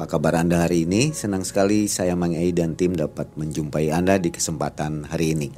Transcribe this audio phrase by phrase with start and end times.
[0.00, 1.12] Apa kabar Anda hari ini?
[1.12, 5.52] Senang sekali saya Mang Ei dan tim dapat menjumpai Anda di kesempatan hari ini.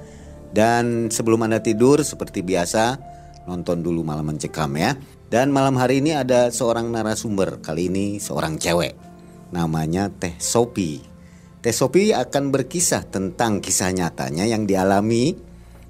[0.50, 2.98] Dan sebelum Anda tidur seperti biasa,
[3.46, 4.98] nonton dulu malam mencekam ya.
[5.30, 8.98] Dan malam hari ini ada seorang narasumber, kali ini seorang cewek.
[9.54, 10.98] Namanya Teh Sopi.
[11.62, 15.38] Teh Sopi akan berkisah tentang kisah nyatanya yang dialami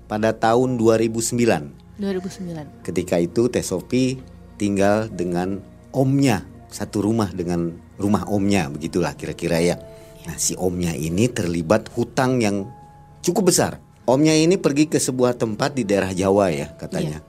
[0.04, 1.96] pada tahun 2009.
[1.96, 2.84] 2009.
[2.84, 4.20] Ketika itu Teh Sopi
[4.60, 5.56] tinggal dengan
[5.96, 9.76] omnya, satu rumah dengan rumah omnya, begitulah kira-kira ya.
[10.28, 12.68] Nah, si omnya ini terlibat hutang yang
[13.20, 13.82] cukup besar.
[14.06, 17.22] Omnya ini pergi ke sebuah tempat di daerah Jawa ya, katanya.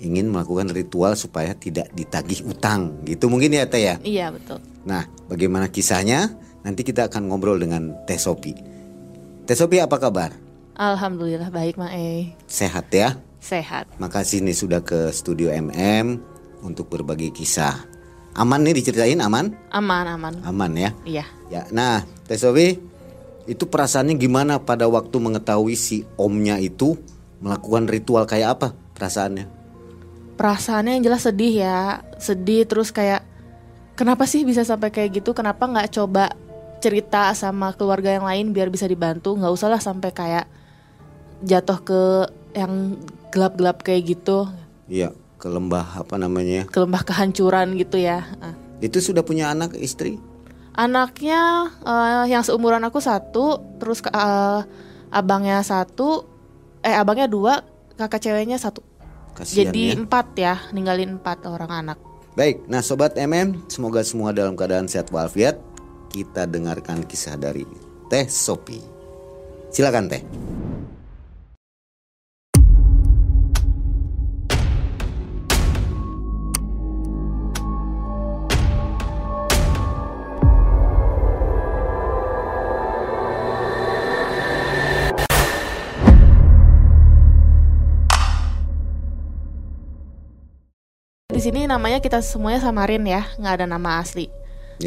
[0.00, 3.94] Ingin melakukan ritual supaya tidak ditagih utang, gitu mungkin ya Teh ya.
[4.00, 4.60] Iya, betul.
[4.84, 6.34] Nah, bagaimana kisahnya?
[6.64, 8.56] Nanti kita akan ngobrol dengan Teh Sopi.
[9.44, 10.32] Teh Sopi apa kabar?
[10.74, 12.34] Alhamdulillah baik, Mak E.
[12.48, 13.20] Sehat ya?
[13.44, 13.86] Sehat.
[14.00, 16.16] Makasih nih sudah ke studio MM
[16.64, 17.93] untuk berbagi kisah.
[18.34, 19.54] Aman nih diceritain aman?
[19.70, 20.34] Aman, aman.
[20.42, 20.90] Aman ya.
[21.06, 21.24] Iya.
[21.46, 22.82] Ya, nah, Teh Sofi,
[23.46, 26.98] itu perasaannya gimana pada waktu mengetahui si omnya itu
[27.38, 28.68] melakukan ritual kayak apa
[28.98, 29.46] perasaannya?
[30.34, 32.02] Perasaannya yang jelas sedih ya.
[32.18, 33.22] Sedih terus kayak
[33.94, 35.30] kenapa sih bisa sampai kayak gitu?
[35.30, 36.34] Kenapa nggak coba
[36.82, 39.38] cerita sama keluarga yang lain biar bisa dibantu?
[39.38, 40.50] Nggak usah lah sampai kayak
[41.46, 42.00] jatuh ke
[42.58, 42.98] yang
[43.30, 44.50] gelap-gelap kayak gitu.
[44.90, 46.64] Iya, ke lembah apa namanya?
[46.72, 48.24] Ke lembah kehancuran gitu ya.
[48.40, 48.56] Ah.
[48.80, 50.16] Itu sudah punya anak istri?
[50.72, 54.60] Anaknya eh, yang seumuran aku satu, terus eh,
[55.12, 56.24] abangnya satu,
[56.80, 57.60] eh abangnya dua,
[58.00, 58.80] kakak ceweknya satu.
[59.36, 60.00] Kasihan Jadi ya.
[60.00, 61.98] empat ya, ninggalin empat orang anak.
[62.34, 65.60] Baik, nah sobat MM, semoga semua dalam keadaan sehat walafiat.
[66.08, 67.68] Kita dengarkan kisah dari
[68.08, 68.80] Teh Sopi.
[69.74, 70.22] Silakan Teh.
[91.44, 94.32] Sini namanya kita semuanya samarin ya, nggak ada nama asli.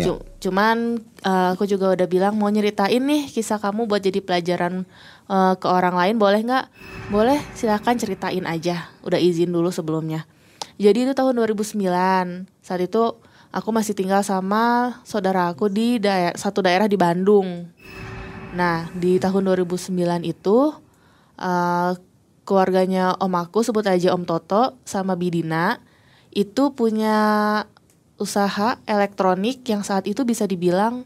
[0.04, 4.84] Cu- Cuman eh, aku juga udah bilang mau nyeritain nih kisah kamu buat jadi pelajaran
[5.30, 6.66] eh, ke orang lain boleh nggak?
[7.08, 8.90] Boleh, silakan ceritain aja.
[9.06, 10.26] Udah izin dulu sebelumnya.
[10.76, 12.46] Jadi itu tahun 2009.
[12.60, 13.16] Saat itu
[13.50, 17.72] aku masih tinggal sama saudara aku di daer- satu daerah di Bandung.
[18.54, 20.58] Nah, di tahun 2009 itu
[21.40, 21.92] eh,
[22.44, 25.84] keluarganya om aku sebut aja Om Toto sama Bidina
[26.32, 27.18] itu punya
[28.18, 31.06] usaha elektronik yang saat itu bisa dibilang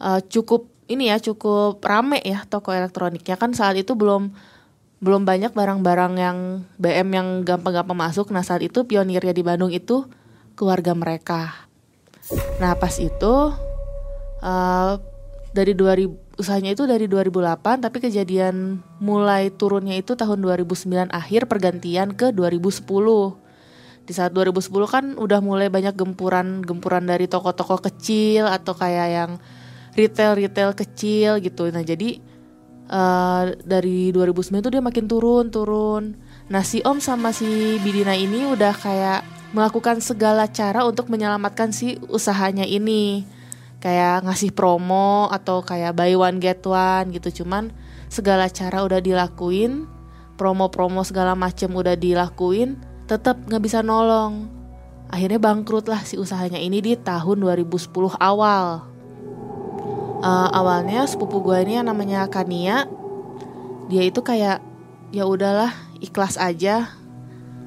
[0.00, 4.30] eh, cukup ini ya cukup rame ya toko elektroniknya kan saat itu belum
[4.96, 6.38] belum banyak barang-barang yang
[6.80, 8.32] BM yang gampang-gampang masuk.
[8.32, 10.08] Nah saat itu pionirnya di Bandung itu
[10.56, 11.68] keluarga mereka.
[12.62, 13.34] Nah pas itu
[14.40, 14.92] eh,
[15.52, 22.12] dari 2000 usahanya itu dari 2008 tapi kejadian mulai turunnya itu tahun 2009 akhir pergantian
[22.12, 22.84] ke 2010
[24.06, 29.30] di saat 2010 kan udah mulai banyak gempuran-gempuran dari toko-toko kecil atau kayak yang
[29.98, 31.66] retail-retail kecil gitu.
[31.74, 32.22] Nah, jadi
[32.86, 36.14] eh, dari 2009 tuh dia makin turun, turun.
[36.46, 41.98] Nah, si Om sama si Bidina ini udah kayak melakukan segala cara untuk menyelamatkan si
[42.06, 43.26] usahanya ini.
[43.82, 47.42] Kayak ngasih promo atau kayak buy one get one gitu.
[47.42, 47.74] Cuman
[48.06, 49.90] segala cara udah dilakuin,
[50.38, 54.50] promo-promo segala macem udah dilakuin, tetap nggak bisa nolong.
[55.06, 58.82] Akhirnya bangkrut lah si usahanya ini di tahun 2010 awal.
[60.20, 62.90] Eh, awalnya sepupu gue ini yang namanya Kania,
[63.86, 64.58] dia itu kayak
[65.14, 65.70] ya udahlah
[66.02, 66.90] ikhlas aja.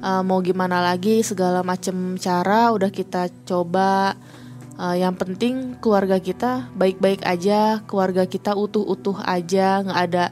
[0.04, 4.16] Eh, mau gimana lagi segala macem cara udah kita coba
[4.80, 10.24] Uh, yang penting keluarga kita baik-baik aja, keluarga kita utuh-utuh aja, nggak ada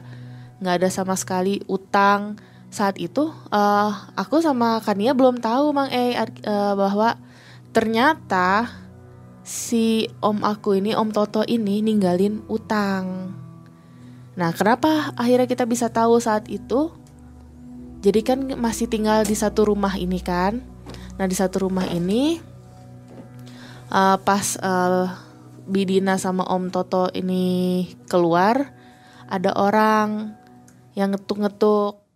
[0.57, 2.41] nggak ada sama sekali utang.
[2.69, 7.17] Saat itu uh, aku sama Kania belum tahu Mang E uh, bahwa
[7.73, 8.69] ternyata
[9.41, 13.33] si om aku ini, om Toto ini ninggalin utang.
[14.37, 16.93] Nah, kenapa akhirnya kita bisa tahu saat itu?
[17.99, 20.61] Jadi kan masih tinggal di satu rumah ini kan.
[21.19, 22.39] Nah, di satu rumah ini
[23.91, 25.11] uh, pas uh,
[25.65, 28.71] Bidina sama Om Toto ini keluar,
[29.27, 30.37] ada orang
[30.93, 32.08] yang ngetuk-ngetuk.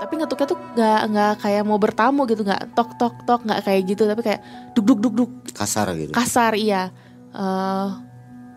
[0.00, 3.82] Tapi ngetuknya tuh nggak nggak kayak mau bertamu gitu, nggak tok tok tok nggak kayak
[3.84, 4.40] gitu, tapi kayak
[4.72, 5.30] duk duk duk duk.
[5.52, 6.10] Kasar gitu.
[6.10, 6.90] Kasar iya.
[7.30, 7.94] Uh,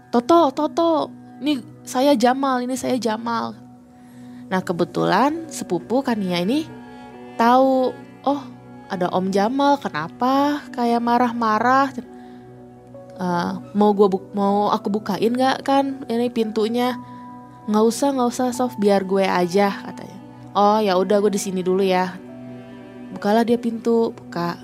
[0.10, 3.64] Toto Toto, ini saya Jamal, ini saya Jamal
[4.54, 6.70] Nah kebetulan sepupu Kania ini
[7.42, 7.90] tahu,
[8.22, 8.42] oh
[8.86, 11.90] ada Om Jamal, kenapa kayak marah-marah?
[13.14, 16.98] Uh, mau gua bu mau aku bukain nggak kan ini pintunya?
[17.70, 20.18] Nggak usah nggak usah Sof biar gue aja katanya.
[20.54, 22.14] Oh ya udah gue di sini dulu ya.
[23.14, 24.58] Bukalah dia pintu buka.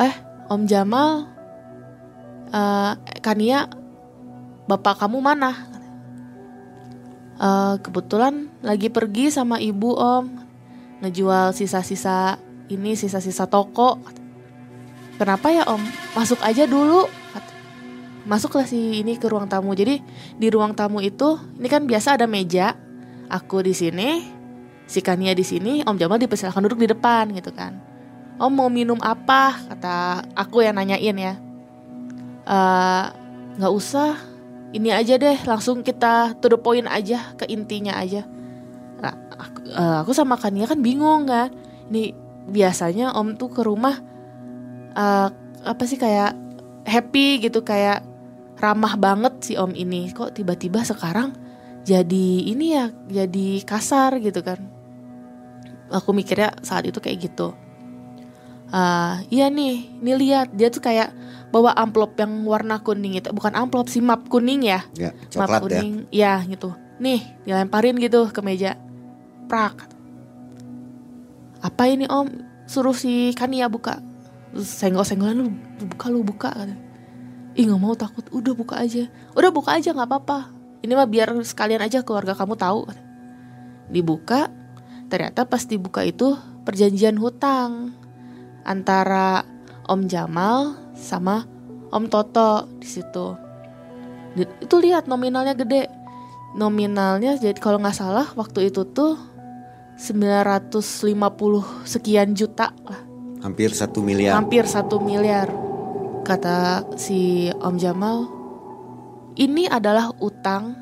[0.00, 0.14] Eh
[0.50, 1.28] Om Jamal,
[2.52, 2.92] uh,
[3.24, 3.68] Kania,
[4.68, 5.74] bapak kamu mana?
[7.38, 10.30] uh, kebetulan lagi pergi sama ibu om
[11.02, 12.38] ngejual sisa-sisa
[12.70, 14.00] ini sisa-sisa toko
[15.18, 15.80] kenapa ya om?
[16.14, 17.06] Masuk aja dulu.
[18.24, 19.76] Masuklah si ini ke ruang tamu.
[19.76, 20.00] Jadi
[20.40, 22.72] di ruang tamu itu ini kan biasa ada meja.
[23.28, 24.24] Aku di sini
[24.84, 27.76] si Kania di sini om Jamal dipersilakan duduk di depan gitu kan.
[28.40, 29.56] Om mau minum apa?
[29.68, 31.34] Kata aku yang nanyain ya.
[32.44, 33.04] Eh,
[33.60, 34.16] nggak uh, usah.
[34.74, 38.26] Ini aja deh langsung kita to the point aja ke intinya aja.
[38.98, 39.14] Nah,
[39.70, 41.54] uh, aku sama Kania kan bingung kan.
[41.92, 42.10] Ini
[42.50, 44.13] biasanya om tuh ke rumah
[44.94, 45.28] uh,
[45.64, 46.34] apa sih kayak
[46.86, 48.04] happy gitu kayak
[48.58, 50.10] ramah banget si om ini.
[50.14, 51.34] Kok tiba-tiba sekarang
[51.84, 54.60] jadi ini ya jadi kasar gitu kan.
[55.92, 57.52] Aku mikirnya saat itu kayak gitu.
[58.74, 61.14] Uh, iya nih ini lihat dia tuh kayak
[61.54, 63.30] bawa amplop yang warna kuning itu.
[63.30, 65.60] Bukan amplop sih map kuning ya, ya map ya.
[65.60, 65.92] kuning.
[66.10, 66.40] Ya.
[66.40, 66.72] ya gitu.
[66.98, 68.78] Nih dilemparin gitu ke meja.
[69.46, 69.92] Prak.
[71.60, 72.28] Apa ini om?
[72.64, 74.00] Suruh si Kania buka
[74.62, 75.50] senggol senggolan lu
[75.90, 76.76] buka lu buka kata
[77.58, 80.54] ih nggak mau takut udah buka aja udah buka aja nggak apa-apa
[80.86, 82.86] ini mah biar sekalian aja keluarga kamu tahu
[83.90, 84.50] dibuka
[85.10, 86.34] ternyata pas dibuka itu
[86.64, 87.92] perjanjian hutang
[88.64, 89.44] antara
[89.84, 91.44] Om Jamal sama
[91.92, 93.36] Om Toto di situ.
[94.34, 95.86] Itu lihat nominalnya gede.
[96.56, 99.20] Nominalnya jadi kalau nggak salah waktu itu tuh
[100.00, 100.82] 950
[101.86, 103.13] sekian juta lah.
[103.44, 104.40] Hampir satu miliar.
[104.40, 105.52] Hampir satu miliar.
[106.24, 108.24] Kata si Om Jamal,
[109.36, 110.72] ini adalah utang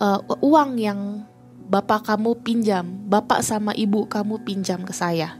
[0.00, 1.28] uh, uang yang
[1.68, 5.36] bapak kamu pinjam, bapak sama ibu kamu pinjam ke saya.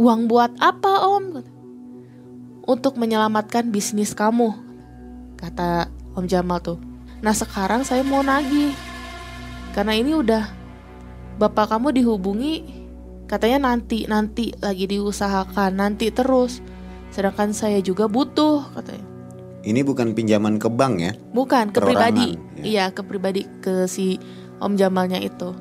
[0.00, 1.44] Uang buat apa om?
[2.68, 4.52] untuk menyelamatkan bisnis kamu,
[5.40, 6.76] kata Om Jamal tuh.
[7.24, 8.76] Nah sekarang saya mau nagih,
[9.72, 10.52] karena ini udah
[11.40, 12.77] bapak kamu dihubungi,
[13.28, 16.64] katanya nanti nanti lagi diusahakan nanti terus,
[17.12, 19.06] sedangkan saya juga butuh katanya.
[19.68, 21.12] Ini bukan pinjaman ke bank ya?
[21.34, 22.40] Bukan, ke pribadi.
[22.56, 22.64] Ya.
[22.64, 24.16] Iya, ke pribadi ke si
[24.64, 25.52] Om Jamalnya itu.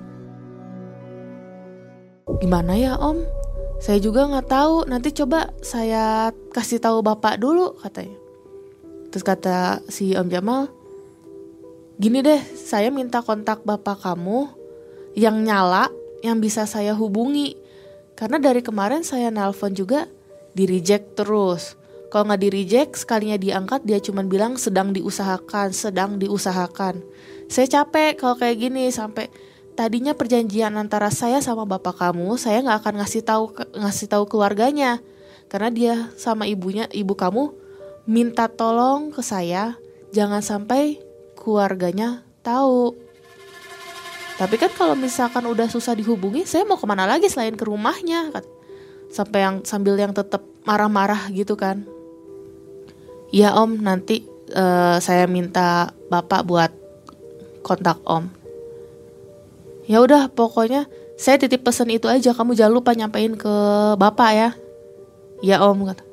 [2.40, 3.20] Gimana ya Om?
[3.84, 4.88] Saya juga nggak tahu.
[4.88, 8.16] Nanti coba saya kasih tahu bapak dulu katanya.
[9.12, 10.70] Terus kata si Om Jamal,
[11.98, 14.46] gini deh, saya minta kontak bapak kamu
[15.18, 15.90] yang nyala,
[16.22, 17.58] yang bisa saya hubungi.
[18.18, 20.10] Karena dari kemarin saya nelpon juga
[20.58, 21.78] di reject terus.
[22.08, 27.04] Kalau nggak di reject, sekalinya diangkat dia cuma bilang sedang diusahakan, sedang diusahakan.
[27.52, 29.28] Saya capek kalau kayak gini sampai
[29.76, 33.46] tadinya perjanjian antara saya sama bapak kamu, saya nggak akan ngasih tahu
[33.76, 35.04] ngasih tahu keluarganya
[35.48, 37.52] karena dia sama ibunya, ibu kamu
[38.08, 39.76] minta tolong ke saya
[40.12, 41.00] jangan sampai
[41.36, 43.07] keluarganya tahu.
[44.38, 48.30] Tapi kan kalau misalkan udah susah dihubungi, saya mau ke mana lagi selain ke rumahnya?
[49.10, 51.90] Sampai yang sambil yang tetap marah-marah gitu kan.
[53.34, 56.72] Ya om, nanti uh, saya minta bapak buat
[57.66, 58.30] kontak om.
[59.90, 60.86] Ya udah pokoknya
[61.18, 62.38] saya titip pesan itu aja.
[62.38, 63.54] Kamu jangan lupa nyampein ke
[63.98, 64.50] bapak ya.
[65.42, 66.04] Ya om kata.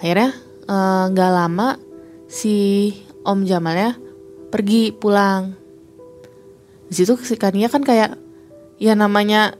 [0.00, 0.32] Akhirnya
[0.64, 1.68] eh, nggak uh, lama
[2.24, 2.88] si
[3.20, 3.92] om Jamal ya
[4.48, 5.59] pergi pulang
[6.90, 8.18] di situ si Kania kan kayak
[8.82, 9.54] ya namanya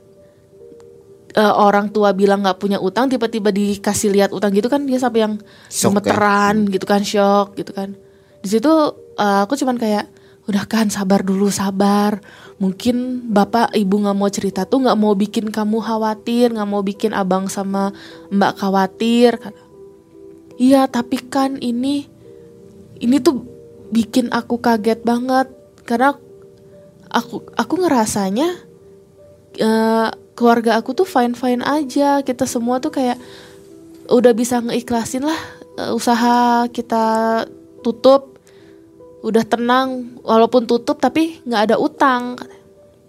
[1.35, 5.23] uh, orang tua bilang nggak punya utang tiba-tiba dikasih lihat utang gitu kan dia sampai
[5.23, 5.33] yang
[5.71, 7.95] Shock, gemeteran gitu kan shock gitu kan.
[8.43, 8.67] Di situ
[9.15, 10.11] uh, aku cuman kayak
[10.49, 12.19] udah kan sabar dulu sabar.
[12.59, 17.15] Mungkin bapak ibu nggak mau cerita tuh nggak mau bikin kamu khawatir nggak mau bikin
[17.15, 17.95] abang sama
[18.27, 19.39] mbak khawatir.
[19.39, 19.55] Kan
[20.59, 22.05] iya tapi kan ini
[23.01, 23.45] ini tuh
[23.89, 25.47] bikin aku kaget banget.
[25.87, 26.13] Karena
[27.11, 28.49] aku aku ngerasanya
[29.59, 32.23] uh, keluarga aku tuh fine fine aja.
[32.23, 33.19] Kita semua tuh kayak
[34.07, 35.37] udah bisa ngeikhlasin lah
[35.77, 37.05] uh, usaha kita
[37.85, 38.39] tutup
[39.21, 42.39] udah tenang walaupun tutup tapi nggak ada utang.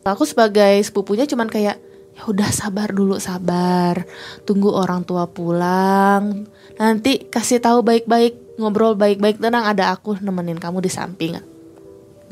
[0.03, 1.79] Aku sebagai sepupunya cuman kayak
[2.13, 4.03] ya udah sabar dulu sabar.
[4.43, 6.45] Tunggu orang tua pulang.
[6.77, 9.39] Nanti kasih tahu baik-baik ngobrol baik-baik.
[9.39, 11.52] Tenang ada aku nemenin kamu di samping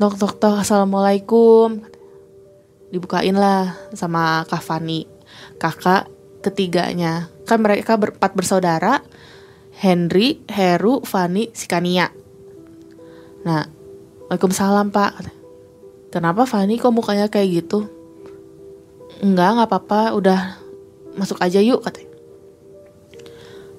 [0.01, 1.77] tok tok tok assalamualaikum.
[2.89, 5.05] Dibukain lah sama Kak Fani.
[5.61, 6.09] Kakak
[6.41, 7.29] ketiganya.
[7.45, 9.05] Kan mereka berempat bersaudara.
[9.77, 12.09] Henry Heru Fani Sikania
[13.41, 13.65] nah
[14.29, 15.25] Waalaikumsalam pak.
[16.13, 17.89] Kenapa Fani kok mukanya kayak gitu?
[19.19, 20.15] Enggak nggak apa-apa.
[20.15, 20.61] Udah
[21.17, 22.15] masuk aja yuk katanya.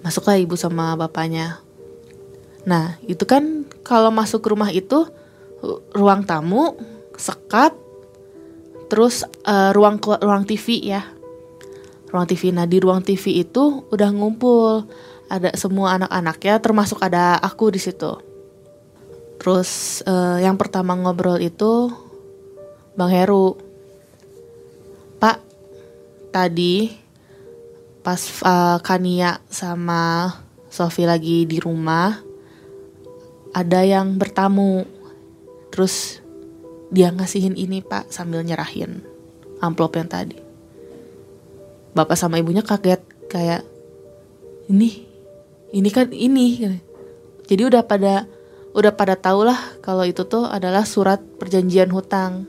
[0.03, 1.63] Masuklah ibu sama bapaknya.
[2.69, 5.09] Nah itu kan kalau masuk rumah itu
[5.95, 6.75] ruang tamu
[7.15, 7.75] sekat
[8.91, 11.07] terus uh, ruang ruang TV ya.
[12.13, 14.85] Ruang TV nah di ruang TV itu udah ngumpul.
[15.33, 18.13] Ada semua anak-anaknya termasuk ada aku di situ.
[19.41, 21.89] Terus uh, yang pertama ngobrol itu
[22.93, 23.57] Bang Heru.
[25.17, 25.41] Pak
[26.35, 26.93] tadi
[28.03, 30.35] pas uh, Kania sama
[30.69, 32.19] Sofi lagi di rumah
[33.53, 35.02] ada yang bertamu
[35.73, 36.21] terus
[36.93, 39.01] dia ngasihin ini pak sambil nyerahin
[39.65, 40.37] amplop yang tadi.
[41.97, 43.01] Bapak sama ibunya kaget
[43.33, 43.65] kayak
[44.69, 45.09] ini
[45.73, 46.69] ini kan ini
[47.49, 48.29] jadi udah pada
[48.77, 52.45] udah pada tau lah kalau itu tuh adalah surat perjanjian hutang.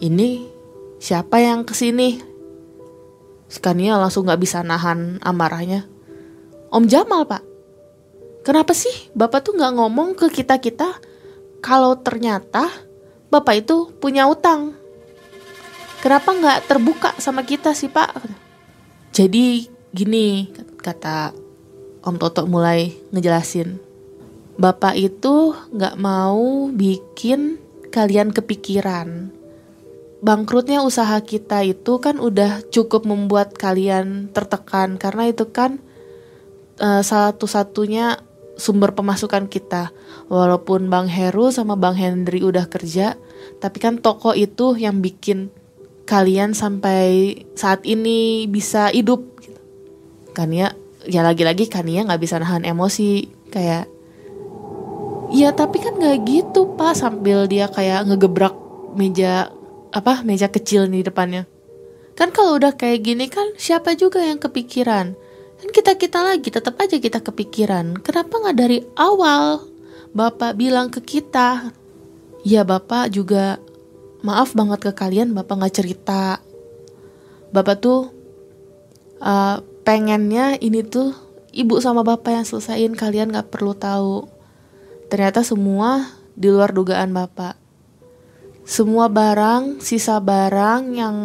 [0.00, 0.44] Ini
[1.00, 2.20] siapa yang ke sini?
[3.50, 5.84] Skania langsung nggak bisa nahan amarahnya.
[6.70, 7.42] Om Jamal pak.
[8.40, 10.96] Kenapa sih bapak tuh nggak ngomong ke kita kita
[11.60, 12.68] kalau ternyata
[13.28, 14.74] bapak itu punya utang.
[16.00, 18.16] Kenapa nggak terbuka sama kita sih pak?
[19.12, 20.48] Jadi gini
[20.80, 21.36] kata
[22.00, 23.76] Om Toto mulai ngejelasin.
[24.56, 27.60] Bapak itu nggak mau bikin
[27.92, 29.28] kalian kepikiran.
[30.20, 35.80] Bangkrutnya usaha kita itu kan udah cukup membuat kalian tertekan karena itu kan
[36.80, 38.20] uh, satu-satunya
[38.60, 39.90] sumber pemasukan kita.
[40.28, 43.16] Walaupun Bang Heru sama Bang Hendri udah kerja,
[43.58, 45.48] tapi kan toko itu yang bikin
[46.04, 49.24] kalian sampai saat ini bisa hidup.
[50.36, 50.76] Kan ya,
[51.08, 53.88] ya lagi-lagi kan ya nggak bisa nahan emosi kayak
[55.30, 58.50] Iya tapi kan nggak gitu pak sambil dia kayak ngegebrak
[58.98, 59.54] meja
[59.94, 61.46] apa meja kecil di depannya.
[62.18, 65.14] Kan kalau udah kayak gini kan siapa juga yang kepikiran
[65.60, 68.00] Kan kita-kita lagi tetap aja kita kepikiran.
[68.00, 69.68] Kenapa nggak dari awal
[70.16, 71.70] Bapak bilang ke kita?
[72.42, 73.60] Ya Bapak juga
[74.24, 76.40] maaf banget ke kalian Bapak nggak cerita.
[77.52, 78.08] Bapak tuh
[79.20, 81.12] uh, pengennya ini tuh
[81.52, 84.26] ibu sama bapak yang selesaiin kalian nggak perlu tahu.
[85.10, 87.58] Ternyata semua di luar dugaan bapak.
[88.62, 91.16] Semua barang, sisa barang yang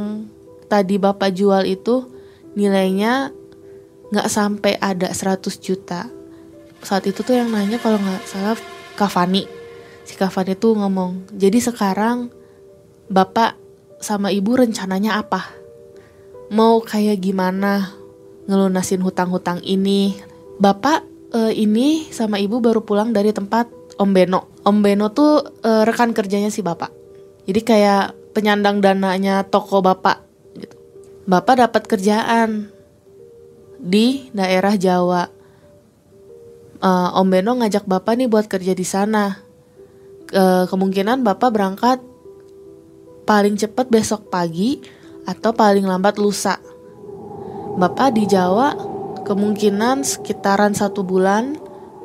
[0.65, 2.09] tadi bapak jual itu
[2.57, 3.29] nilainya
[4.09, 6.09] nggak sampai ada 100 juta.
[6.85, 8.57] Saat itu tuh yang nanya kalau nggak salah
[8.95, 9.65] Kavani
[10.05, 12.29] si Kavani tuh ngomong jadi sekarang
[13.09, 13.57] bapak
[13.99, 15.49] sama ibu rencananya apa?
[16.53, 17.89] Mau kayak gimana
[18.45, 20.13] ngelunasin hutang-hutang ini?
[20.61, 21.01] Bapak
[21.33, 23.65] uh, ini sama ibu baru pulang dari tempat
[23.97, 24.61] Om Beno.
[24.61, 26.93] Om Beno tuh uh, rekan kerjanya si bapak.
[27.49, 30.21] Jadi kayak penyandang dananya toko bapak
[30.53, 30.75] gitu.
[31.25, 32.69] bapak dapat kerjaan
[33.79, 35.27] di daerah Jawa.
[36.83, 39.39] Uh, Om Beno ngajak Bapak nih buat kerja di sana.
[40.33, 41.99] Uh, kemungkinan Bapak berangkat
[43.25, 44.81] paling cepat besok pagi
[45.25, 46.61] atau paling lambat lusa.
[47.75, 48.77] Bapak di Jawa
[49.25, 51.57] kemungkinan sekitaran satu bulan,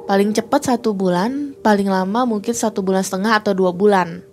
[0.08, 4.24] paling cepat satu bulan, paling lama mungkin satu bulan setengah atau dua bulan.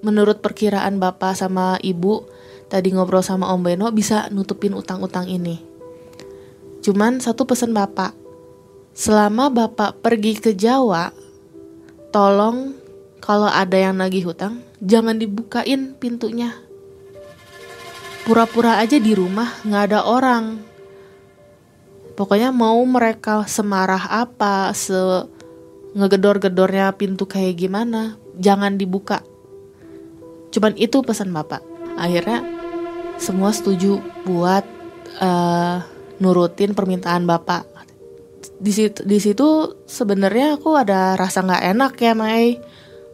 [0.00, 2.24] Menurut perkiraan Bapak sama Ibu,
[2.72, 5.69] tadi ngobrol sama Om Beno bisa nutupin utang-utang ini.
[6.80, 8.16] Cuman satu pesan Bapak.
[8.96, 11.14] Selama Bapak pergi ke Jawa,
[12.10, 12.74] tolong
[13.20, 16.56] kalau ada yang nagih hutang, jangan dibukain pintunya.
[18.30, 20.60] pura-pura aja di rumah nggak ada orang
[22.14, 24.94] pokoknya mau mereka semarah apa se
[25.98, 29.24] ngegedor-gedornya pintu kayak gimana jangan dibuka
[30.54, 31.58] cuman itu pesan bapak
[31.98, 32.44] akhirnya
[33.18, 34.62] semua setuju buat
[35.18, 35.82] uh,
[36.20, 37.66] nurutin permintaan bapak.
[38.60, 42.60] Di situ di situ sebenarnya aku ada rasa nggak enak ya Mai.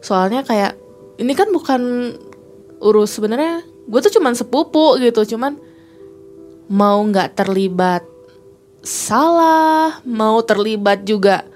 [0.03, 0.75] Soalnya kayak
[1.17, 2.13] ini kan bukan
[2.83, 5.57] urus sebenarnya gue tuh cuman sepupu gitu cuman
[6.67, 8.03] mau nggak terlibat
[8.83, 11.47] salah mau terlibat juga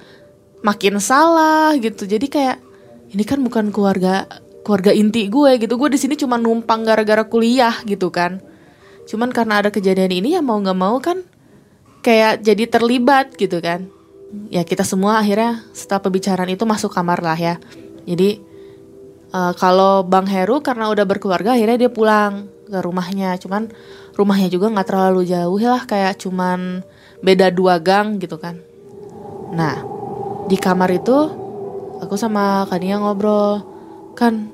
[0.63, 2.07] makin salah gitu.
[2.07, 2.57] Jadi kayak
[3.11, 4.25] ini kan bukan keluarga
[4.63, 5.75] keluarga inti gue gitu.
[5.75, 8.39] Gue di sini cuma numpang gara-gara kuliah gitu kan.
[9.09, 11.27] Cuman karena ada kejadian ini ya mau nggak mau kan
[12.01, 13.87] kayak jadi terlibat gitu kan.
[14.49, 17.55] Ya kita semua akhirnya setelah pembicaraan itu masuk kamar lah ya.
[18.05, 18.41] Jadi
[19.31, 23.37] uh, kalau bang Heru karena udah berkeluarga akhirnya dia pulang ke rumahnya.
[23.37, 23.69] Cuman
[24.15, 26.83] rumahnya juga nggak terlalu jauh lah kayak cuman
[27.21, 28.59] beda dua gang gitu kan.
[29.53, 29.83] Nah
[30.49, 31.17] di kamar itu
[32.01, 33.61] aku sama Kania ngobrol
[34.17, 34.49] kan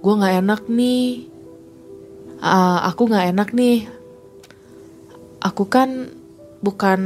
[0.00, 1.26] gue nggak enak nih.
[2.36, 3.88] Uh, aku nggak enak nih.
[5.40, 6.12] Aku kan
[6.66, 7.00] bukan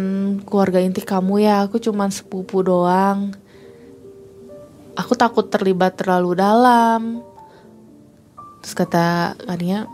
[0.49, 3.37] keluarga inti kamu ya, aku cuman sepupu doang.
[4.97, 7.21] Aku takut terlibat terlalu dalam.
[8.65, 9.85] Terus kata Kania,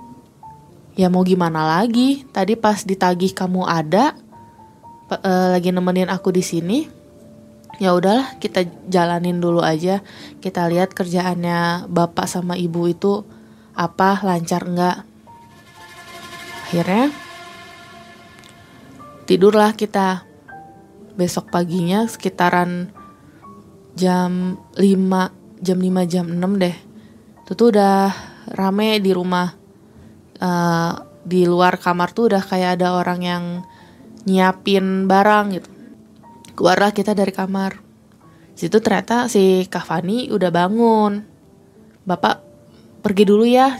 [0.94, 2.22] ya mau gimana lagi?
[2.30, 4.14] Tadi pas ditagih kamu ada,
[5.10, 6.86] uh, lagi nemenin aku di sini.
[7.82, 9.98] Ya udahlah, kita jalanin dulu aja.
[10.38, 13.26] Kita lihat kerjaannya bapak sama ibu itu
[13.74, 15.02] apa lancar enggak.
[16.66, 17.25] Akhirnya
[19.26, 20.22] tidurlah kita
[21.18, 22.94] besok paginya sekitaran
[23.98, 26.76] jam 5 jam 5 jam 6 deh.
[27.42, 28.14] Itu tuh udah
[28.54, 29.50] rame di rumah.
[30.36, 30.92] Uh,
[31.26, 33.44] di luar kamar tuh udah kayak ada orang yang
[34.28, 35.70] nyiapin barang gitu.
[36.54, 37.82] Keluarlah kita dari kamar.
[38.54, 41.24] Situ ternyata si Kavani udah bangun.
[42.06, 42.44] Bapak
[43.02, 43.74] pergi dulu ya.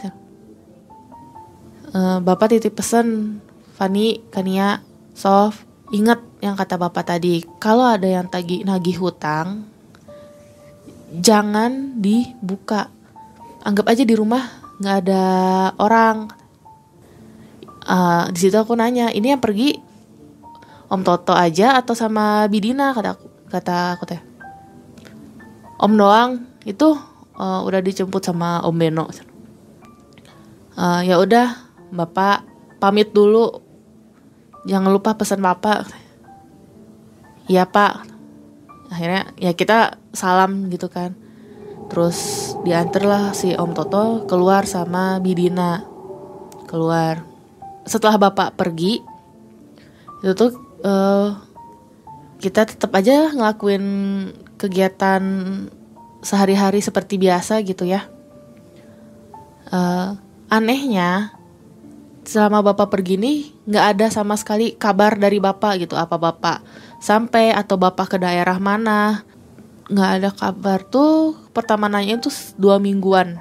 [1.94, 3.38] Uh, bapak titip pesen.
[3.77, 4.81] Fani Kania
[5.16, 5.64] Sof,
[5.96, 9.64] ingat yang kata bapak tadi, kalau ada yang tagi nagih hutang,
[11.09, 12.92] jangan dibuka.
[13.64, 14.44] Anggap aja di rumah
[14.76, 15.24] nggak ada
[15.81, 16.29] orang.
[17.88, 19.81] Uh, di situ aku nanya, ini yang pergi
[20.92, 24.20] Om Toto aja atau sama Bidina kata aku, kata aku teh.
[25.81, 26.92] Om doang itu
[27.40, 29.09] uh, udah dijemput sama Om Beno.
[30.76, 31.57] Uh, ya udah,
[31.88, 32.44] Bapak
[32.76, 33.65] pamit dulu
[34.66, 35.87] jangan lupa pesan bapak
[37.46, 38.07] iya pak.
[38.90, 41.14] Akhirnya ya kita salam gitu kan.
[41.87, 45.87] Terus diantarlah si Om Toto keluar sama Bidina
[46.66, 47.22] keluar.
[47.87, 48.98] Setelah bapak pergi
[50.22, 50.50] itu tuh
[50.83, 51.38] uh,
[52.42, 53.85] kita tetap aja ngelakuin
[54.59, 55.22] kegiatan
[56.26, 58.02] sehari-hari seperti biasa gitu ya.
[59.70, 60.18] Uh,
[60.50, 61.36] anehnya
[62.27, 63.39] selama bapak pergi nih
[63.71, 66.59] nggak ada sama sekali kabar dari bapak gitu apa bapak
[66.99, 69.23] sampai atau bapak ke daerah mana.
[69.87, 73.39] Nggak ada kabar tuh pertama nanya itu dua mingguan.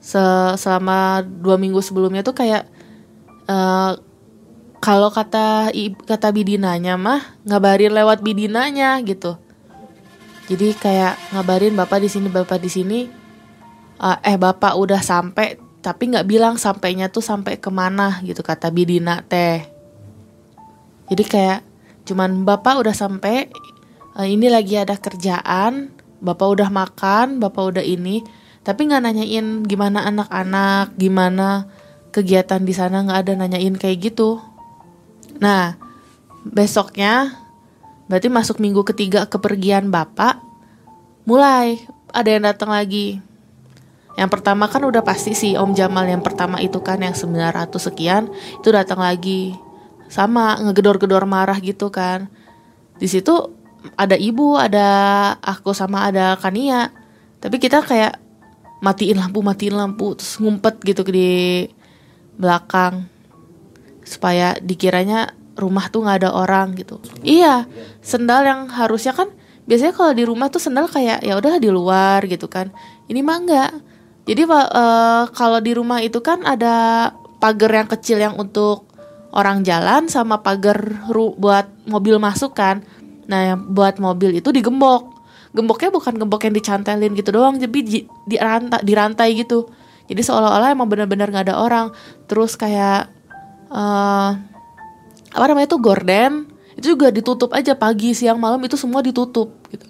[0.00, 0.20] Se
[0.56, 2.64] selama dua minggu sebelumnya tuh kayak
[3.44, 4.00] uh,
[4.80, 5.68] kalau kata
[6.08, 9.36] kata bidinanya mah ngabarin lewat bidinanya gitu.
[10.48, 12.98] Jadi kayak ngabarin bapak di sini bapak di sini
[14.00, 18.68] uh, eh bapak udah sampai tapi nggak bilang sampainya tuh sampai ke mana gitu kata
[18.68, 19.64] Bidina teh.
[21.08, 21.60] Jadi kayak
[22.04, 23.48] cuman bapak udah sampai
[24.14, 25.88] uh, ini lagi ada kerjaan
[26.20, 28.20] bapak udah makan bapak udah ini.
[28.60, 31.64] Tapi nggak nanyain gimana anak-anak gimana
[32.12, 34.36] kegiatan di sana nggak ada nanyain kayak gitu.
[35.40, 35.80] Nah
[36.44, 37.40] besoknya
[38.04, 40.36] berarti masuk minggu ketiga kepergian bapak
[41.24, 41.80] mulai.
[42.10, 43.22] Ada yang datang lagi
[44.18, 48.26] yang pertama kan udah pasti sih Om Jamal yang pertama itu kan yang 900 sekian
[48.58, 49.54] itu datang lagi.
[50.10, 52.26] Sama ngegedor-gedor marah gitu kan.
[52.98, 53.54] Di situ
[53.94, 54.88] ada ibu, ada
[55.38, 56.90] aku sama ada Kania.
[57.38, 58.18] Tapi kita kayak
[58.82, 61.64] matiin lampu, matiin lampu terus ngumpet gitu di
[62.34, 63.06] belakang
[64.02, 66.98] supaya dikiranya rumah tuh nggak ada orang gitu.
[67.22, 67.68] Iya,
[68.00, 69.30] sendal yang harusnya kan
[69.68, 72.72] biasanya kalau di rumah tuh sendal kayak ya udah di luar gitu kan.
[73.06, 73.70] Ini mah enggak
[74.30, 77.10] jadi uh, kalau di rumah itu kan ada
[77.42, 78.86] pagar yang kecil yang untuk
[79.34, 80.78] orang jalan sama pagar
[81.10, 82.86] buat mobil masuk kan.
[83.26, 85.18] Nah, yang buat mobil itu digembok.
[85.50, 89.66] Gemboknya bukan gembok yang dicantelin gitu doang, tapi di, di rantai, di rantai gitu.
[90.06, 91.90] Jadi seolah-olah emang benar-benar nggak ada orang.
[92.30, 93.10] Terus kayak
[93.70, 94.30] uh,
[95.30, 99.86] apa namanya itu gorden itu juga ditutup aja pagi siang malam itu semua ditutup gitu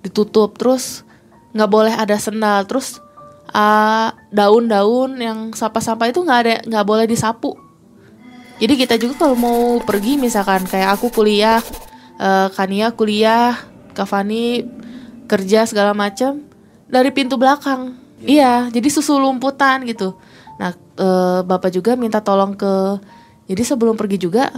[0.00, 1.04] ditutup terus
[1.52, 3.02] nggak boleh ada sendal terus
[3.50, 7.58] uh, daun-daun yang sampah-sampah itu nggak ada nggak boleh disapu.
[8.60, 11.64] Jadi kita juga kalau mau pergi misalkan kayak aku kuliah
[12.20, 13.56] uh, Kania kuliah
[13.96, 14.68] Kavani
[15.24, 16.44] kerja segala macam
[16.86, 17.96] dari pintu belakang.
[18.20, 18.68] Iya.
[18.68, 20.12] Jadi susu lumputan gitu.
[20.60, 23.00] Nah uh, bapak juga minta tolong ke
[23.48, 24.52] jadi sebelum pergi juga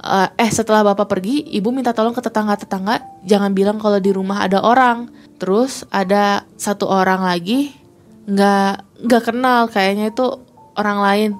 [0.00, 4.48] uh, eh setelah bapak pergi ibu minta tolong ke tetangga-tetangga jangan bilang kalau di rumah
[4.48, 5.12] ada orang.
[5.36, 7.85] Terus ada satu orang lagi
[8.26, 8.72] nggak
[9.06, 10.26] nggak kenal kayaknya itu
[10.74, 11.30] orang lain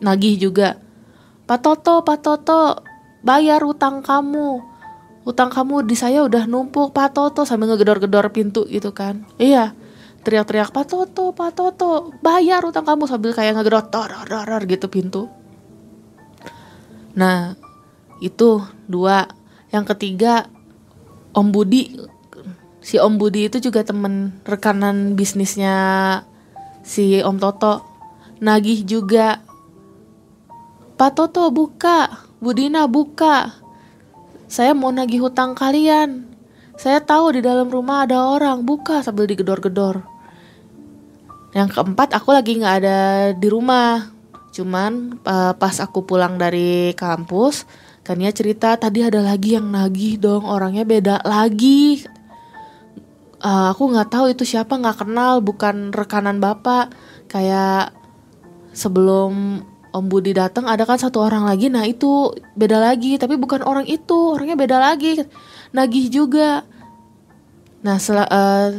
[0.00, 0.80] nagih juga
[1.44, 2.80] Pak Toto Pak Toto
[3.20, 4.72] bayar utang kamu
[5.22, 9.76] utang kamu di saya udah numpuk Pak Toto sambil ngegedor-gedor pintu gitu kan iya
[10.22, 15.26] teriak-teriak Pak Toto, Pak Toto, bayar utang kamu sambil kayak ngegedor dor gitu pintu.
[17.18, 17.58] Nah,
[18.22, 19.26] itu dua.
[19.74, 20.46] Yang ketiga,
[21.34, 21.98] Om Budi.
[22.82, 25.74] Si Om Budi itu juga temen rekanan bisnisnya
[26.82, 27.86] si Om Toto.
[28.42, 29.38] Nagih juga.
[30.98, 33.54] Pak Toto buka, Budina buka.
[34.50, 36.26] Saya mau nagih hutang kalian.
[36.74, 40.02] Saya tahu di dalam rumah ada orang, buka sambil digedor-gedor.
[41.54, 42.98] Yang keempat aku lagi nggak ada
[43.38, 44.10] di rumah.
[44.50, 45.22] Cuman
[45.56, 47.64] pas aku pulang dari kampus,
[48.02, 52.02] kan dia cerita tadi ada lagi yang nagih dong, orangnya beda lagi.
[53.42, 56.94] Uh, aku nggak tahu itu siapa, nggak kenal, bukan rekanan bapak.
[57.26, 57.90] Kayak
[58.70, 63.60] sebelum Om Budi datang ada kan satu orang lagi, nah itu beda lagi, tapi bukan
[63.66, 65.20] orang itu, orangnya beda lagi,
[65.74, 66.64] nagih juga.
[67.82, 68.70] Nah, setelah uh,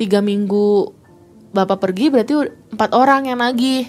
[0.00, 0.96] tiga minggu
[1.56, 2.34] bapak pergi berarti
[2.76, 3.88] empat orang yang nagih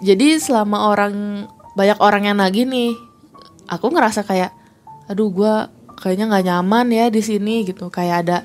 [0.00, 1.44] jadi selama orang
[1.76, 2.96] banyak orang yang nagih nih
[3.68, 4.56] aku ngerasa kayak
[5.04, 5.54] aduh gue
[6.00, 8.38] kayaknya nggak nyaman ya di sini gitu kayak ada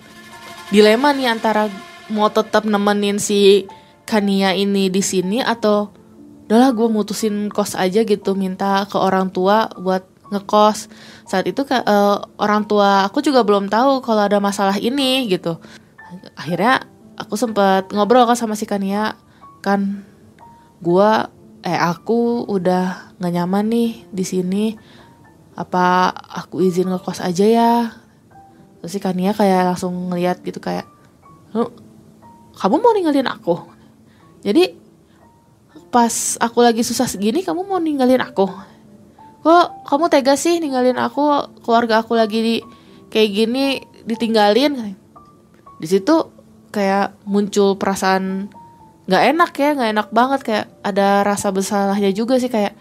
[0.71, 1.67] dilema nih antara
[2.07, 3.67] mau tetap nemenin si
[4.07, 5.91] Kania ini di sini atau
[6.47, 10.91] udahlah gue mutusin kos aja gitu minta ke orang tua buat ngekos.
[11.27, 15.59] Saat itu uh, orang tua aku juga belum tahu kalau ada masalah ini gitu.
[16.35, 16.83] Akhirnya
[17.15, 19.15] aku sempat ngobrol kan sama si Kania
[19.63, 20.03] kan
[20.83, 21.29] gua
[21.61, 24.65] eh aku udah nggak nyaman nih di sini.
[25.55, 27.71] Apa aku izin ngekos aja ya
[28.81, 30.89] terus si Kania kayak langsung ngeliat gitu kayak
[31.53, 31.69] lu
[32.57, 33.55] kamu mau ninggalin aku?
[34.41, 34.75] Jadi
[35.93, 38.49] pas aku lagi susah segini kamu mau ninggalin aku?
[39.41, 41.49] Kok kamu tega sih ninggalin aku?
[41.65, 42.55] Keluarga aku lagi di
[43.09, 43.65] kayak gini
[44.05, 44.97] ditinggalin?
[45.81, 46.29] Di situ
[46.73, 48.49] kayak muncul perasaan
[49.09, 50.39] nggak enak ya nggak enak banget.
[50.45, 52.73] Kayak ada rasa bersalahnya juga sih kayak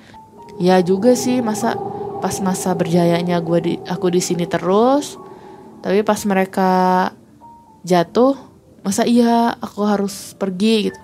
[0.61, 1.77] ya juga sih masa
[2.21, 5.17] pas masa berjayanya gue di aku di sini terus
[5.81, 6.71] tapi pas mereka
[7.85, 8.37] jatuh
[8.81, 11.01] masa iya aku harus pergi gitu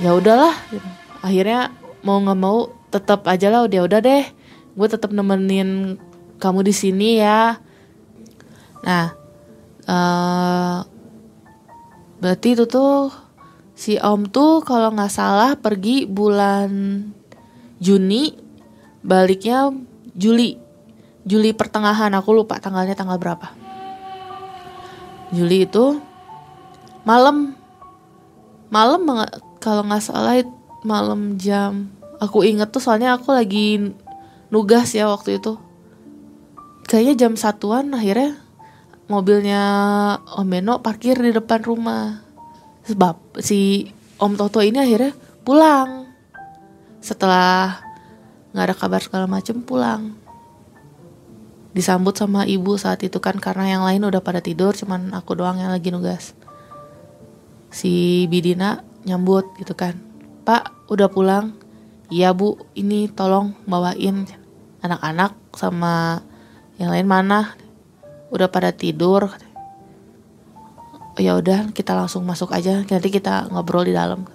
[0.00, 0.88] ya udahlah gitu.
[1.20, 1.72] akhirnya
[2.04, 4.24] mau nggak mau tetap aja lah udah udah deh
[4.74, 6.00] gue tetap nemenin
[6.40, 7.56] kamu di sini ya
[8.84, 9.16] nah
[9.88, 10.84] uh,
[12.24, 13.12] Berarti itu tuh
[13.76, 17.04] si Om tuh kalau nggak salah pergi bulan
[17.76, 18.32] Juni,
[19.04, 19.68] baliknya
[20.16, 20.56] Juli.
[21.24, 23.52] Juli pertengahan, aku lupa tanggalnya tanggal berapa.
[25.32, 25.98] Juli itu
[27.04, 27.56] malam
[28.68, 29.00] malam
[29.60, 30.40] kalau nggak salah
[30.84, 33.92] malam jam aku inget tuh soalnya aku lagi
[34.48, 35.58] nugas ya waktu itu
[36.86, 38.44] kayaknya jam satuan akhirnya
[39.08, 39.62] mobilnya
[40.24, 42.24] Om Beno parkir di depan rumah.
[42.84, 43.88] Sebab si
[44.20, 45.12] Om Toto ini akhirnya
[45.44, 46.08] pulang.
[47.00, 47.80] Setelah
[48.52, 50.16] nggak ada kabar segala macem pulang.
[51.74, 55.58] Disambut sama ibu saat itu kan karena yang lain udah pada tidur, cuman aku doang
[55.58, 56.38] yang lagi nugas.
[57.74, 59.98] Si Bidina nyambut gitu kan.
[60.46, 61.58] Pak, udah pulang?
[62.08, 64.24] Iya bu, ini tolong bawain
[64.80, 66.22] anak-anak sama
[66.78, 67.58] yang lain mana?
[68.34, 69.30] udah pada tidur
[71.14, 74.26] ya udah kita langsung masuk aja nanti kita ngobrol di dalam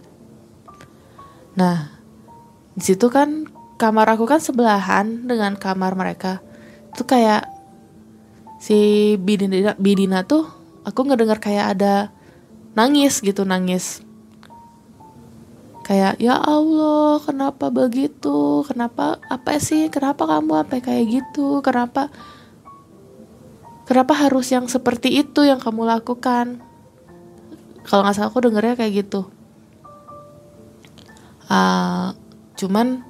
[1.59, 1.91] nah
[2.71, 3.43] di situ kan
[3.75, 6.39] kamar aku kan sebelahan dengan kamar mereka
[6.93, 7.47] itu kayak
[8.59, 10.45] si Bidina, Bidina tuh
[10.83, 12.11] aku ngedengar kayak ada
[12.75, 14.03] nangis gitu nangis.
[15.89, 18.61] Kayak ya Allah kenapa begitu?
[18.69, 19.89] Kenapa apa sih?
[19.89, 21.65] Kenapa kamu apa kayak gitu?
[21.65, 22.13] Kenapa
[23.89, 26.61] kenapa harus yang seperti itu yang kamu lakukan?
[27.89, 29.25] Kalau nggak salah aku dengernya kayak gitu.
[31.49, 32.13] Uh,
[32.53, 33.08] cuman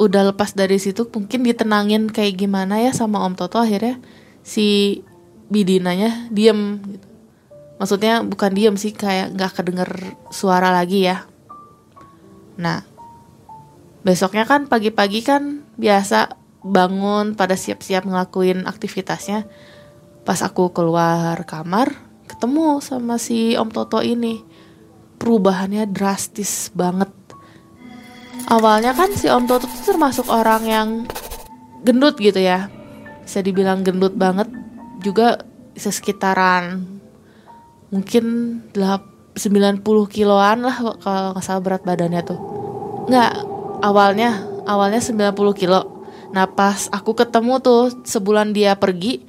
[0.00, 4.00] udah lepas dari situ mungkin ditenangin kayak gimana ya sama Om Toto akhirnya
[4.40, 4.98] si
[5.52, 7.06] bidinanya diem gitu.
[7.76, 9.90] Maksudnya bukan diem sih kayak nggak kedenger
[10.32, 11.28] suara lagi ya.
[12.56, 12.80] Nah
[14.00, 16.32] besoknya kan pagi-pagi kan biasa
[16.64, 19.44] bangun pada siap-siap ngelakuin aktivitasnya.
[20.24, 21.92] Pas aku keluar kamar
[22.24, 24.40] ketemu sama si Om Toto ini
[25.20, 27.19] perubahannya drastis banget
[28.50, 30.88] awalnya kan si Om Toto tuh termasuk orang yang
[31.86, 32.68] gendut gitu ya.
[33.22, 34.50] Bisa dibilang gendut banget.
[35.00, 35.40] Juga
[35.78, 36.84] sesekitaran
[37.88, 39.82] mungkin 90
[40.12, 42.38] kiloan lah kalau nggak salah berat badannya tuh.
[43.08, 43.32] Nggak
[43.80, 46.04] awalnya awalnya 90 kilo.
[46.34, 49.24] Nah pas aku ketemu tuh sebulan dia pergi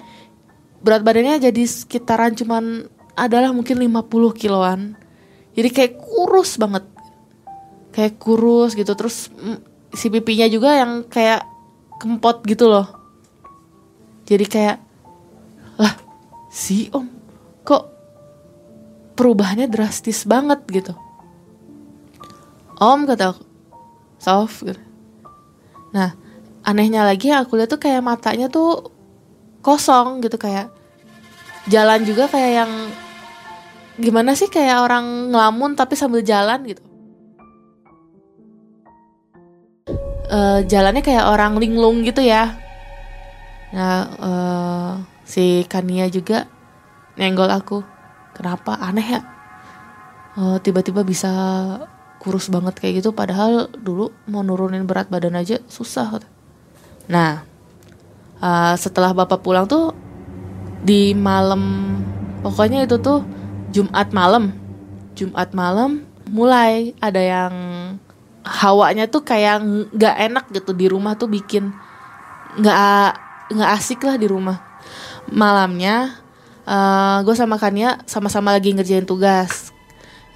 [0.81, 4.97] berat badannya jadi sekitaran cuman adalah mungkin 50 kiloan.
[5.55, 6.83] Jadi kayak kurus banget
[7.91, 8.91] kayak kurus gitu.
[8.95, 9.59] Terus mm,
[9.95, 11.43] si pipinya juga yang kayak
[11.99, 12.87] kempot gitu loh.
[14.25, 14.77] Jadi kayak
[15.77, 15.93] lah
[16.51, 17.07] si om
[17.61, 17.83] kok
[19.15, 20.93] perubahannya drastis banget gitu.
[22.81, 23.43] Om kata aku
[24.17, 24.81] soft gitu.
[25.93, 26.15] Nah
[26.65, 28.93] anehnya lagi aku lihat tuh kayak matanya tuh
[29.61, 30.73] kosong gitu kayak
[31.69, 32.71] jalan juga kayak yang
[34.01, 36.81] gimana sih kayak orang ngelamun tapi sambil jalan gitu
[40.31, 42.55] uh, jalannya kayak orang linglung gitu ya.
[43.75, 44.91] Nah, uh,
[45.27, 46.47] si Kania juga
[47.19, 47.83] nenggol aku.
[48.31, 48.79] Kenapa?
[48.79, 49.21] Aneh ya.
[50.31, 51.31] tiba tiba-tiba bisa
[52.21, 56.23] kurus banget kayak gitu padahal dulu mau nurunin berat badan aja susah.
[57.11, 57.43] Nah,
[58.39, 59.91] uh, setelah bapak pulang tuh
[60.81, 61.97] di malam
[62.45, 63.27] pokoknya itu tuh
[63.75, 64.55] Jumat malam.
[65.17, 67.53] Jumat malam mulai ada yang
[68.41, 69.61] hawanya tuh kayak
[69.93, 71.73] nggak enak gitu di rumah tuh bikin.
[72.57, 73.11] Nggak
[73.53, 74.57] nggak asik lah di rumah.
[75.29, 76.17] Malamnya
[76.65, 79.69] uh, eh, gue sama Kania sama-sama lagi ngerjain tugas.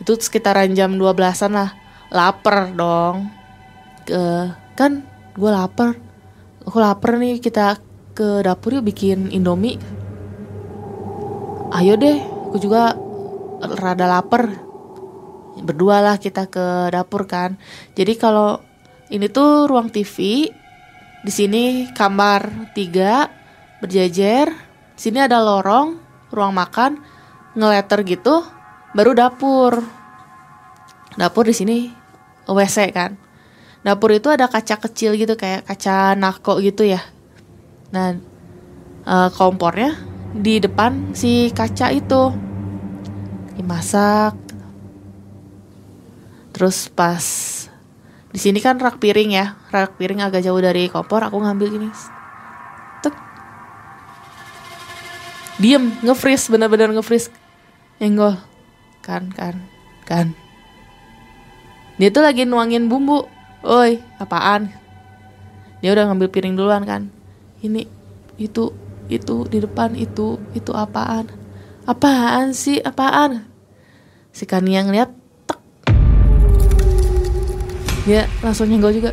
[0.01, 1.69] Itu sekitaran jam 12-an lah.
[2.13, 3.29] Lapar dong.
[4.05, 5.97] Ke kan gue lapar.
[6.65, 7.77] Aku lapar nih kita
[8.15, 9.77] ke dapur yuk bikin indomie.
[11.75, 12.95] Ayo deh aku juga
[13.59, 14.64] rada lapar
[15.65, 17.57] berdua lah kita ke dapur kan.
[17.97, 18.61] Jadi kalau
[19.09, 20.47] ini tuh ruang TV
[21.25, 23.29] di sini kamar tiga
[23.81, 24.53] berjejer
[24.95, 25.97] di sini ada lorong
[26.29, 27.01] ruang makan
[27.57, 28.45] ngeleter gitu
[28.93, 29.81] baru dapur.
[31.17, 31.77] Dapur di sini
[32.45, 33.17] WC kan.
[33.85, 37.01] Dapur itu ada kaca kecil gitu kayak kaca nako gitu ya.
[37.93, 38.17] Nah
[39.05, 39.95] e, kompornya
[40.35, 42.33] di depan si kaca itu.
[43.55, 44.44] Dimasak
[46.55, 47.19] terus pas
[48.35, 49.55] di sini kan rak piring ya.
[49.71, 51.87] Rak piring agak jauh dari kompor aku ngambil gini.
[52.99, 53.15] Tuk
[55.55, 57.31] diem nge-freeze bener-bener nge-freeze.
[58.03, 58.35] Enggol.
[58.99, 59.63] Kan kan
[60.03, 60.35] kan.
[61.95, 63.23] Dia tuh lagi nuangin bumbu.
[63.63, 64.67] Oi apaan?
[65.79, 67.07] Dia udah ngambil piring duluan kan.
[67.63, 67.87] Ini
[68.35, 68.75] itu
[69.07, 71.31] itu di depan itu itu apaan?
[71.87, 72.83] Apaan sih?
[72.83, 73.47] Apaan?
[74.35, 75.24] Si Kania ngeliat
[78.05, 79.11] dia langsung nyenggol juga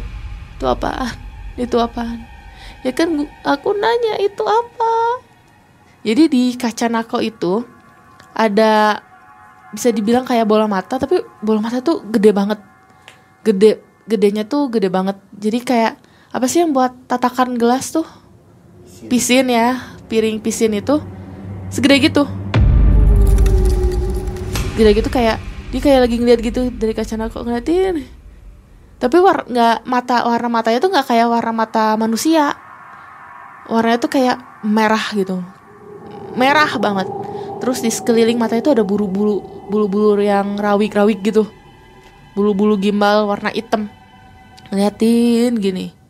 [0.60, 1.16] itu apaan?
[1.56, 2.28] Itu apaan?
[2.84, 3.08] Ya kan
[3.42, 5.24] aku nanya itu apa?
[6.04, 7.64] Jadi di kaca nako itu
[8.36, 9.00] ada
[9.72, 12.60] bisa dibilang kayak bola mata tapi bola mata tuh gede banget.
[13.42, 15.16] Gede gedenya tuh gede banget.
[15.40, 15.96] Jadi kayak
[16.28, 18.04] apa sih yang buat tatakan gelas tuh?
[19.08, 19.80] Pisin ya
[20.12, 21.00] piring pisin itu
[21.72, 22.28] segede gitu.
[24.76, 25.40] Gede gitu kayak
[25.72, 28.21] dia kayak lagi ngeliat gitu dari kaca nako ngeliatin
[29.02, 32.54] tapi war nggak mata warna matanya tuh nggak kayak warna mata manusia.
[33.66, 35.42] Warnanya tuh kayak merah gitu.
[36.38, 37.10] Merah banget.
[37.58, 41.50] Terus di sekeliling mata itu ada bulu-bulu bulu-bulu yang rawik-rawik gitu.
[42.38, 43.90] Bulu-bulu gimbal warna hitam.
[44.70, 46.01] Ngeliatin gini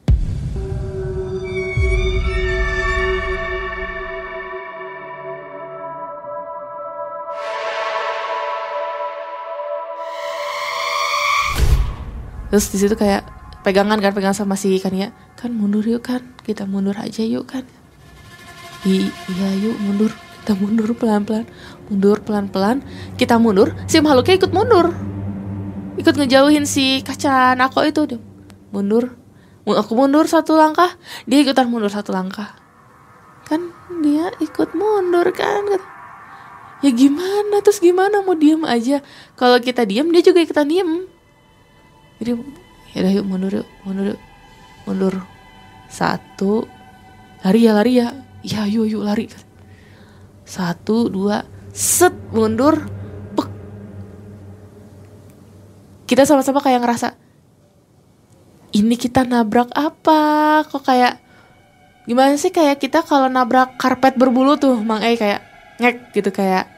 [12.52, 13.24] terus di situ kayak
[13.64, 15.16] pegangan kan pegangan sama si Kania.
[15.40, 17.64] Kan mundur yuk kan kita mundur aja yuk kan.
[18.84, 20.12] I, iya yuk mundur.
[20.42, 21.46] Kita mundur pelan pelan
[21.86, 22.82] mundur pelan pelan
[23.14, 24.90] kita mundur si makhluknya ikut mundur.
[25.96, 28.22] Ikut ngejauhin si kaca nako itu dong
[28.74, 29.14] mundur.
[29.62, 30.98] Aku mundur satu langkah
[31.30, 32.58] dia ikutan mundur satu langkah.
[33.46, 33.70] Kan
[34.02, 35.78] dia ikut mundur kan
[36.82, 38.98] ya gimana terus gimana mau diem aja?
[39.38, 41.06] Kalau kita diem dia juga ikutan diem
[42.22, 42.38] jadi
[42.94, 44.20] ya yuk mundur yuk mundur yuk.
[44.86, 45.14] Mundur
[45.90, 46.70] satu.
[47.42, 48.14] Lari ya lari ya.
[48.46, 49.26] Ya yuk yuk lari.
[50.46, 51.42] Satu dua
[51.74, 52.78] set mundur.
[56.06, 57.18] Kita sama-sama kayak ngerasa
[58.78, 60.62] ini kita nabrak apa?
[60.70, 61.18] Kok kayak
[62.06, 64.78] gimana sih kayak kita kalau nabrak karpet berbulu tuh?
[64.78, 65.42] Mang eh kayak
[65.82, 66.70] ngek gitu kayak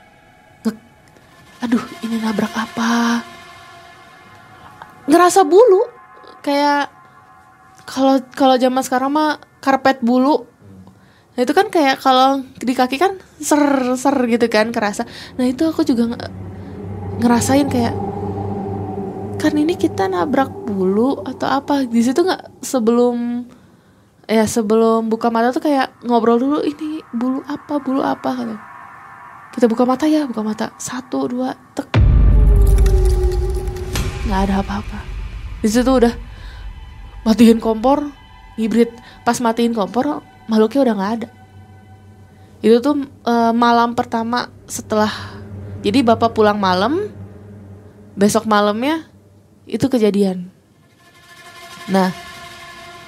[0.65, 0.77] ngek.
[1.67, 3.34] Aduh ini nabrak apa
[5.09, 5.83] ngerasa bulu.
[6.45, 6.93] Kayak
[7.85, 10.45] kalau kalau zaman sekarang mah karpet bulu.
[11.35, 13.61] Nah itu kan kayak kalau di kaki kan ser
[13.99, 15.03] ser gitu kan kerasa.
[15.35, 16.33] Nah itu aku juga nge-
[17.25, 17.95] ngerasain kayak
[19.41, 21.85] kan ini kita nabrak bulu atau apa.
[21.85, 23.45] Di situ nggak sebelum
[24.25, 28.31] ya sebelum buka mata tuh kayak ngobrol dulu ini bulu apa bulu apa?
[29.53, 30.71] Kita buka mata ya buka mata.
[30.79, 31.94] Satu dua tek
[34.25, 34.99] nggak ada apa-apa.
[35.61, 36.13] Di situ udah
[37.25, 38.09] matiin kompor
[38.61, 38.93] hibrid
[39.25, 41.29] pas matiin kompor makhluknya udah nggak ada.
[42.65, 45.13] Itu tuh eh, malam pertama setelah
[45.85, 47.13] jadi bapak pulang malam
[48.17, 49.05] besok malamnya
[49.69, 50.49] itu kejadian.
[51.93, 52.13] Nah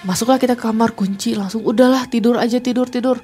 [0.05, 3.17] masuklah kita ke kamar kunci langsung udahlah tidur aja tidur tidur.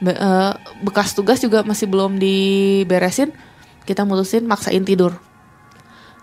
[0.00, 3.34] Be- eh, bekas tugas juga masih belum diberesin
[3.84, 5.16] kita mutusin maksain tidur.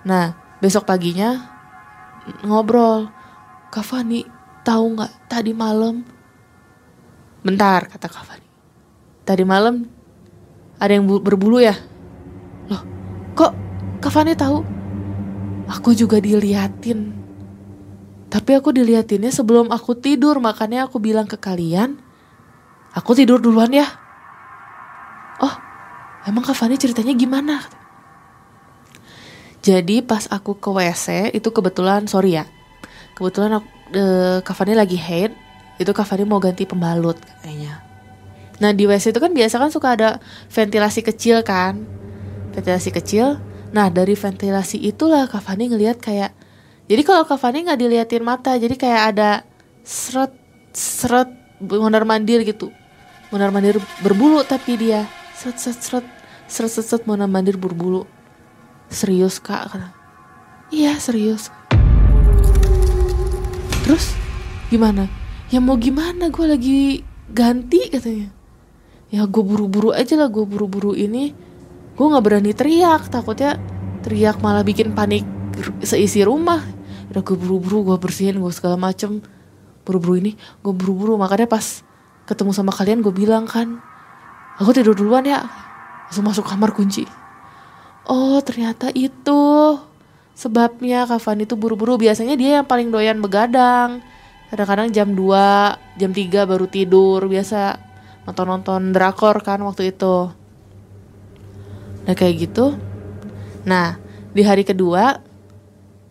[0.05, 1.51] Nah besok paginya
[2.45, 3.11] ngobrol.
[3.69, 4.23] Kak Fani
[4.63, 6.01] tahu nggak tadi malam?
[7.43, 8.47] Bentar kata Kak Fani.
[9.27, 9.83] Tadi malam
[10.79, 11.75] ada yang bu- berbulu ya?
[12.71, 12.81] Loh
[13.35, 13.51] kok
[13.99, 14.63] Kak Fani tahu?
[15.65, 17.11] Aku juga diliatin.
[18.29, 21.97] Tapi aku diliatinnya sebelum aku tidur makanya aku bilang ke kalian
[22.95, 23.85] aku tidur duluan ya.
[25.43, 25.53] Oh
[26.25, 27.59] emang Kak Fani ceritanya gimana
[29.65, 32.45] jadi pas aku ke WC itu kebetulan sorry ya
[33.17, 35.33] kebetulan aku, eh, Kak Fani lagi haid
[35.81, 37.81] itu Kak Fani mau ganti pembalut katanya
[38.61, 40.09] nah di WC itu kan biasa kan suka ada
[40.53, 41.81] ventilasi kecil kan
[42.53, 43.41] ventilasi kecil
[43.73, 46.31] nah dari ventilasi itulah Kak Fani ngelihat kayak
[46.85, 49.41] jadi kalau Kak Fani nggak diliatin mata jadi kayak ada
[49.81, 50.29] seret
[50.77, 52.69] seret mondar mandir gitu
[53.33, 56.05] mondar mandir berbulu tapi dia seret seret seret
[56.45, 58.05] seret seret, seret mondar mandir berbulu
[58.89, 59.71] serius kak?
[60.73, 61.53] Iya serius.
[63.85, 64.17] Terus
[64.73, 65.05] gimana?
[65.53, 66.33] Ya mau gimana?
[66.33, 66.79] Gue lagi
[67.29, 68.33] ganti katanya.
[69.13, 71.33] Ya gue buru-buru aja lah gue buru-buru ini.
[71.95, 73.61] Gue nggak berani teriak takutnya
[74.01, 75.23] teriak malah bikin panik
[75.85, 76.65] seisi rumah.
[77.13, 79.21] Udah gue buru-buru gue bersihin gue segala macem.
[79.85, 80.33] Buru-buru ini?
[80.65, 81.85] Gue buru-buru makanya pas
[82.25, 83.77] ketemu sama kalian gue bilang kan
[84.57, 85.45] aku tidur duluan ya
[86.09, 87.05] langsung masuk kamar kunci
[88.09, 89.43] oh ternyata itu.
[90.35, 91.95] Sebabnya Kafan itu buru-buru.
[91.95, 94.03] Biasanya dia yang paling doyan begadang.
[94.51, 97.23] Kadang-kadang jam 2 jam 3 baru tidur.
[97.25, 97.79] Biasa
[98.27, 100.29] nonton-nonton drakor kan waktu itu.
[102.05, 102.75] Nah kayak gitu.
[103.63, 103.97] Nah
[104.35, 105.23] di hari kedua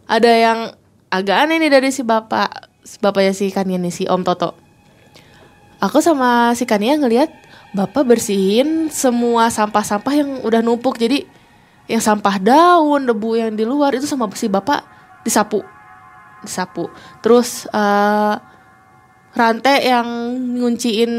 [0.08, 0.72] ada yang
[1.12, 4.56] agak aneh nih dari si bapak si bapaknya si Kania nih si Om Toto.
[5.84, 7.28] Aku sama si Kania ngelihat
[7.76, 10.96] bapak bersihin semua sampah-sampah yang udah numpuk.
[10.96, 11.28] Jadi
[11.84, 14.84] yang sampah daun debu yang di luar itu sama si bapak
[15.24, 15.60] disapu.
[16.40, 16.88] Disapu.
[17.20, 18.34] Terus eh,
[19.34, 20.06] rantai yang
[20.60, 21.12] ngunciin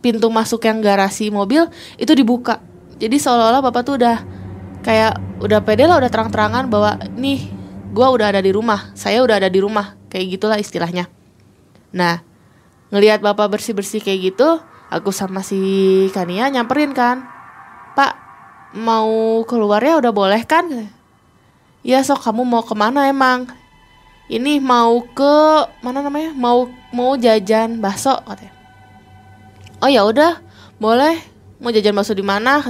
[0.00, 1.68] pintu masuk yang garasi mobil
[2.00, 2.58] itu dibuka.
[2.98, 4.16] Jadi seolah-olah bapak tuh udah
[4.80, 7.52] kayak udah pede lah udah terang-terangan bahwa nih
[7.94, 8.90] gua udah ada di rumah.
[8.98, 9.94] Saya udah ada di rumah.
[10.10, 11.06] Kayak gitulah istilahnya.
[11.94, 12.26] Nah
[12.90, 14.58] ngelihat bapak bersih bersih kayak gitu
[14.90, 15.56] aku sama si
[16.10, 17.29] Kania nyamperin kan
[18.76, 20.66] mau keluar ya udah boleh kan?
[21.82, 23.50] Iya sok kamu mau ke mana emang?
[24.30, 25.34] Ini mau ke
[25.82, 26.30] mana namanya?
[26.36, 28.54] Mau mau jajan bakso katanya.
[29.82, 30.38] Oh ya udah
[30.78, 31.18] boleh.
[31.58, 32.62] Mau jajan bakso di mana?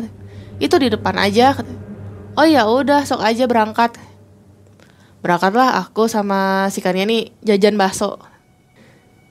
[0.57, 1.79] Itu di depan aja katanya.
[2.39, 3.92] oh ya udah sok aja berangkat.
[5.21, 8.17] Berangkatlah aku sama si Kania nih jajan bakso.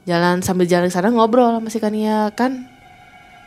[0.06, 2.69] Jalan sambil jalan sana ngobrol sama si Kania kan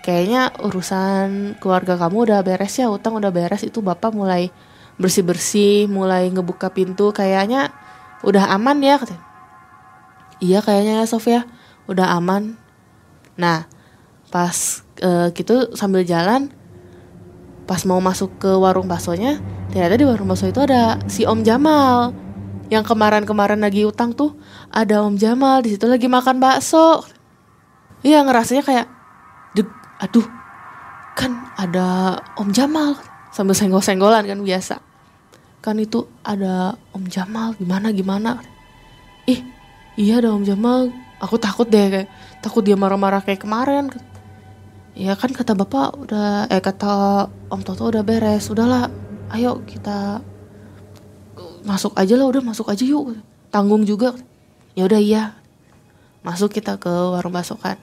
[0.02, 4.50] kayaknya urusan keluarga kamu udah beres ya utang udah beres itu bapak mulai
[4.98, 7.70] bersih bersih mulai ngebuka pintu kayaknya
[8.26, 9.24] udah aman ya katanya.
[10.42, 11.40] Iya kayaknya ya Sofia
[11.86, 12.58] udah aman.
[13.38, 13.70] Nah
[14.28, 16.50] pas eh, gitu sambil jalan
[17.62, 19.38] pas mau masuk ke warung baksonya
[19.70, 22.12] ternyata di warung bakso itu ada si Om Jamal.
[22.72, 24.34] Yang kemarin-kemarin lagi utang tuh
[24.72, 27.06] ada Om Jamal di situ lagi makan bakso.
[28.02, 28.86] Iya ngerasanya kayak
[30.02, 30.26] aduh
[31.14, 32.98] kan ada Om Jamal
[33.30, 34.76] sambil senggol-senggolan kan biasa.
[35.62, 38.42] Kan itu ada Om Jamal gimana gimana?
[39.30, 39.46] Ih
[39.94, 40.80] iya dong Om Jamal.
[41.22, 42.08] Aku takut deh kayak
[42.42, 43.94] takut dia marah-marah kayak kemarin.
[44.98, 48.50] Ya kan kata bapak udah eh kata Om Toto udah beres.
[48.50, 48.90] Udahlah
[49.30, 50.18] ayo kita
[51.62, 53.22] masuk aja lah udah masuk aja yuk.
[53.54, 54.18] Tanggung juga.
[54.74, 55.38] Ya udah iya.
[56.26, 57.78] Masuk kita ke warung bakso kan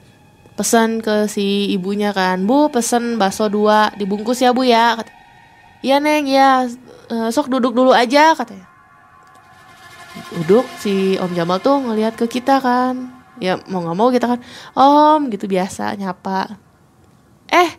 [0.58, 4.98] pesan ke si ibunya kan bu pesen bakso dua dibungkus ya bu ya.
[4.98, 5.12] Kata
[5.80, 6.68] iya neng ya
[7.30, 8.66] sok duduk dulu aja katanya.
[10.34, 13.14] Duduk si Om Jamal tuh ngelihat ke kita kan.
[13.40, 14.40] Ya mau nggak mau kita kan
[14.76, 16.60] Om gitu biasa nyapa.
[17.48, 17.78] Eh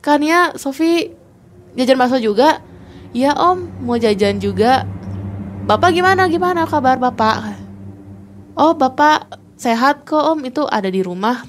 [0.00, 1.12] kan ya Sofi
[1.76, 2.64] jajan bakso juga?
[3.12, 4.88] Ya Om mau jajan juga.
[5.62, 7.60] Bapak gimana gimana kabar Bapak?
[8.56, 10.48] Oh Bapak sehat kok Om.
[10.48, 11.44] Itu ada di rumah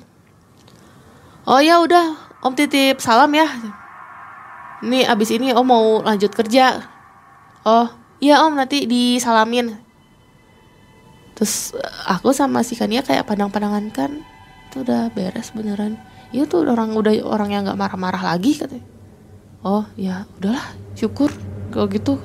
[1.44, 3.48] Oh ya udah Om titip salam ya.
[4.80, 6.80] Nih abis ini Om mau lanjut kerja.
[7.68, 7.92] Oh
[8.24, 9.76] iya Om nanti disalamin.
[11.36, 11.76] Terus
[12.08, 14.12] aku sama si Kania kayak pandang-pandangan kan
[14.72, 16.00] itu udah beres beneran.
[16.32, 18.88] Iya tuh orang udah orang yang nggak marah-marah lagi katanya.
[19.68, 20.64] Oh ya udahlah
[20.96, 21.28] syukur
[21.76, 22.24] kalau gitu.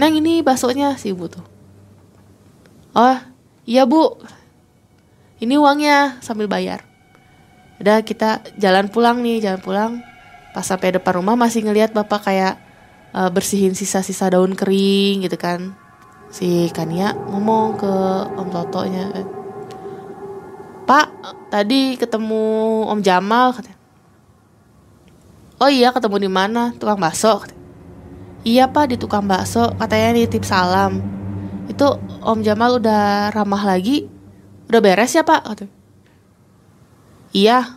[0.00, 1.44] Neng ini baksonya si ibu tuh.
[2.96, 3.20] Oh
[3.68, 4.16] iya bu.
[5.44, 6.87] Ini uangnya sambil bayar
[7.78, 9.92] Udah kita jalan pulang nih jalan pulang.
[10.52, 12.54] Pas sampai depan rumah masih ngelihat bapak kayak
[13.14, 15.74] eh, bersihin sisa-sisa daun kering gitu kan.
[16.28, 17.92] Si Kania ngomong ke
[18.36, 19.26] Om Totonya kan
[20.88, 21.06] Pak
[21.52, 23.76] tadi ketemu Om Jamal katanya.
[25.60, 26.72] Oh iya ketemu di mana?
[26.72, 27.44] Tukang bakso.
[28.40, 31.04] Iya pak di tukang bakso katanya nitip salam.
[31.68, 34.08] Itu Om Jamal udah ramah lagi?
[34.72, 35.44] Udah beres ya pak?
[35.44, 35.77] katanya.
[37.32, 37.76] Iya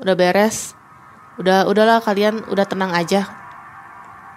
[0.00, 0.72] udah beres.
[1.36, 3.28] Udah udahlah kalian udah tenang aja.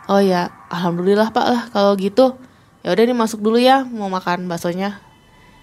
[0.10, 2.36] Oh ya alhamdulillah pak lah kalau gitu.
[2.84, 5.00] Ya udah nih masuk dulu ya mau makan baksonya.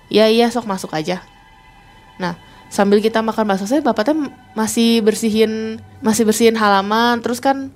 [0.09, 1.21] Iya iya sok masuk aja.
[2.17, 2.39] Nah
[2.73, 7.21] sambil kita makan bakso saya bapaknya masih bersihin masih bersihin halaman.
[7.21, 7.75] Terus kan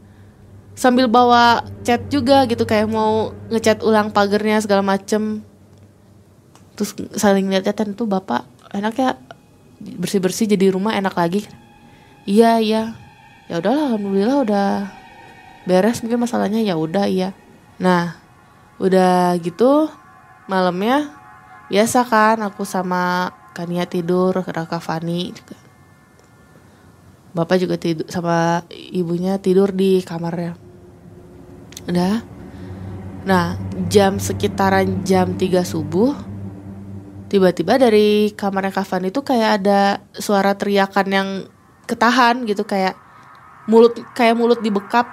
[0.79, 5.45] sambil bawa cat juga gitu kayak mau ngecat ulang pagernya segala macem.
[6.79, 9.11] Terus saling lihat-lihatan tuh bapak enak ya
[9.81, 11.49] bersih bersih jadi rumah enak lagi.
[12.29, 12.83] Iya iya.
[13.49, 14.69] Ya udahlah alhamdulillah udah
[15.65, 16.61] beres mungkin masalahnya.
[16.61, 17.33] Ya udah iya.
[17.81, 18.21] Nah
[18.77, 19.89] udah gitu
[20.49, 21.13] malamnya
[21.73, 25.59] biasa kan aku sama Kania tidur Raka Fani juga.
[27.31, 30.55] Bapak juga tidur sama ibunya tidur di kamarnya.
[31.89, 32.23] Udah.
[33.27, 33.59] Nah
[33.93, 36.30] jam sekitaran jam 3 subuh
[37.31, 41.29] Tiba-tiba dari kamarnya Kak itu kayak ada suara teriakan yang
[41.87, 42.99] ketahan gitu Kayak
[43.71, 45.07] mulut kayak mulut dibekap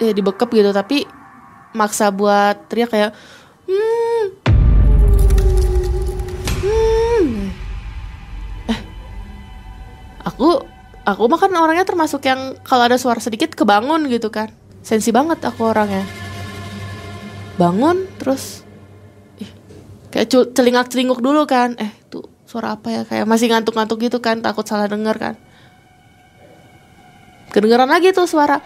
[0.00, 1.04] ya dibekap gitu tapi
[1.76, 3.10] maksa buat teriak kayak
[3.68, 4.24] hmm,
[6.64, 7.28] hmm.
[8.72, 8.78] eh
[10.24, 10.64] aku
[11.04, 14.52] aku mah kan orangnya termasuk yang kalau ada suara sedikit kebangun gitu kan.
[14.82, 16.02] Sensi banget aku orangnya.
[17.60, 18.66] Bangun terus
[20.12, 21.74] kayak celingak celinguk dulu kan.
[21.80, 23.02] Eh tuh suara apa ya?
[23.08, 25.34] Kayak masih ngantuk-ngantuk gitu kan takut salah denger kan.
[27.50, 28.60] Kedengeran lagi tuh suara.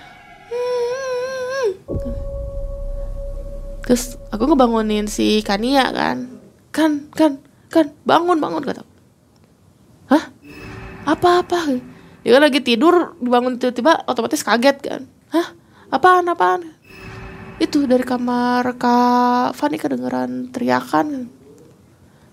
[3.87, 6.43] Terus aku ngebangunin si Kania kan.
[6.75, 7.39] Kan kan
[7.71, 8.83] kan bangun bangun kata
[10.11, 10.25] hah?
[11.07, 11.59] Apa apa
[12.27, 15.03] dia kan lagi tidur dibangun tiba-tiba otomatis kaget kan.
[15.31, 15.55] Hah?
[15.95, 16.75] Apaan apaan?
[17.63, 21.31] Itu dari kamar kak Fani kedengeran teriakan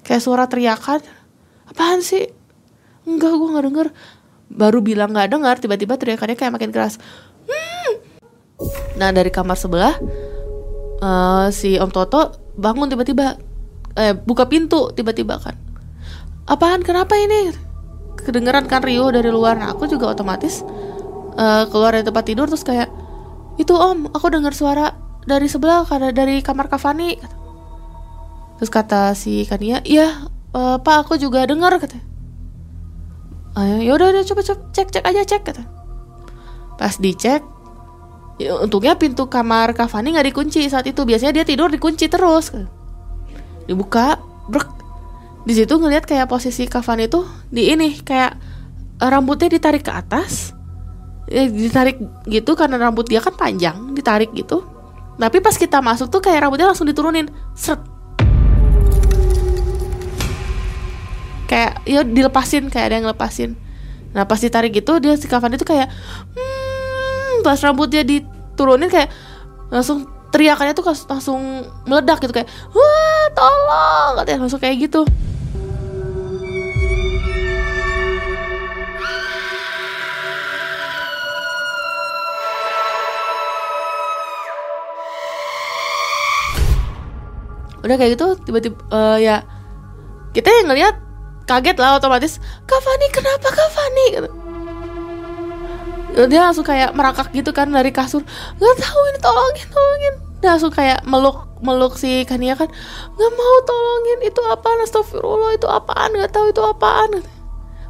[0.04, 1.01] kayak suara teriakan.
[1.68, 2.28] Apaan sih?
[3.08, 3.88] Enggak gue nggak denger.
[4.54, 6.99] Baru bilang nggak dengar tiba-tiba teriakannya kayak makin keras.
[7.47, 7.91] "Hmm."
[8.95, 9.97] nah dari kamar sebelah
[11.01, 13.39] eh, si Om Toto bangun tiba-tiba.
[13.97, 15.56] Eh buka pintu tiba-tiba kan.
[16.45, 16.84] Apaan?
[16.84, 17.56] Kenapa ini?
[18.20, 19.58] Kedengeran kan Rio dari luar.
[19.58, 20.62] Nah aku juga otomatis
[21.39, 22.89] eh, keluar dari tempat tidur terus kayak
[23.58, 27.16] itu om aku dengar suara dari sebelah kada dari kamar Kavani
[28.64, 30.24] terus kata si Kania iya
[30.55, 31.99] eh, pak aku juga dengar kata.
[33.59, 35.68] Ayo yaudah udah coba cek cek aja cek kata.
[36.80, 37.43] Pas dicek
[38.39, 41.03] ya, untungnya pintu kamar Kavani nggak dikunci saat itu.
[41.03, 42.55] Biasanya dia tidur dikunci terus
[43.68, 44.16] dibuka
[44.47, 44.72] brek.
[45.43, 48.32] Di situ ngelihat kayak posisi Kavani tuh di ini kayak
[49.03, 50.55] eh, rambutnya ditarik ke atas.
[51.28, 51.99] Eh, ditarik
[52.32, 54.64] gitu karena rambut dia kan panjang ditarik gitu.
[55.20, 57.28] Tapi pas kita masuk tuh kayak rambutnya langsung diturunin
[57.59, 57.91] seret
[61.54, 63.54] kayak ya dilepasin kayak ada yang lepasin
[64.10, 65.86] nah pas ditarik gitu dia si kafan itu kayak
[66.34, 69.14] hmm, pas rambutnya diturunin kayak
[69.70, 75.06] langsung teriakannya tuh langsung meledak gitu kayak wah tolong katanya langsung kayak gitu
[87.84, 89.43] udah kayak gitu tiba-tiba uh, ya
[90.34, 91.03] kita yang ngeliat
[91.44, 94.06] kaget lah otomatis Kak Fani kenapa Kak Fani?
[94.18, 94.30] Gitu.
[96.30, 98.22] dia langsung kayak merangkak gitu kan dari kasur.
[98.62, 100.14] Nggak tahu ini tolongin tolongin.
[100.46, 102.70] Dia langsung kayak meluk meluk si Kania kan
[103.18, 104.78] nggak mau tolongin itu apaan?
[104.86, 106.14] Astagfirullah itu apaan?
[106.14, 107.26] Nggak tahu itu apaan?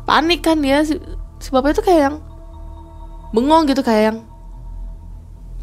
[0.08, 0.96] Panik kan dia si,
[1.44, 2.16] si bapak itu kayak yang
[3.36, 4.18] bengong gitu kayak yang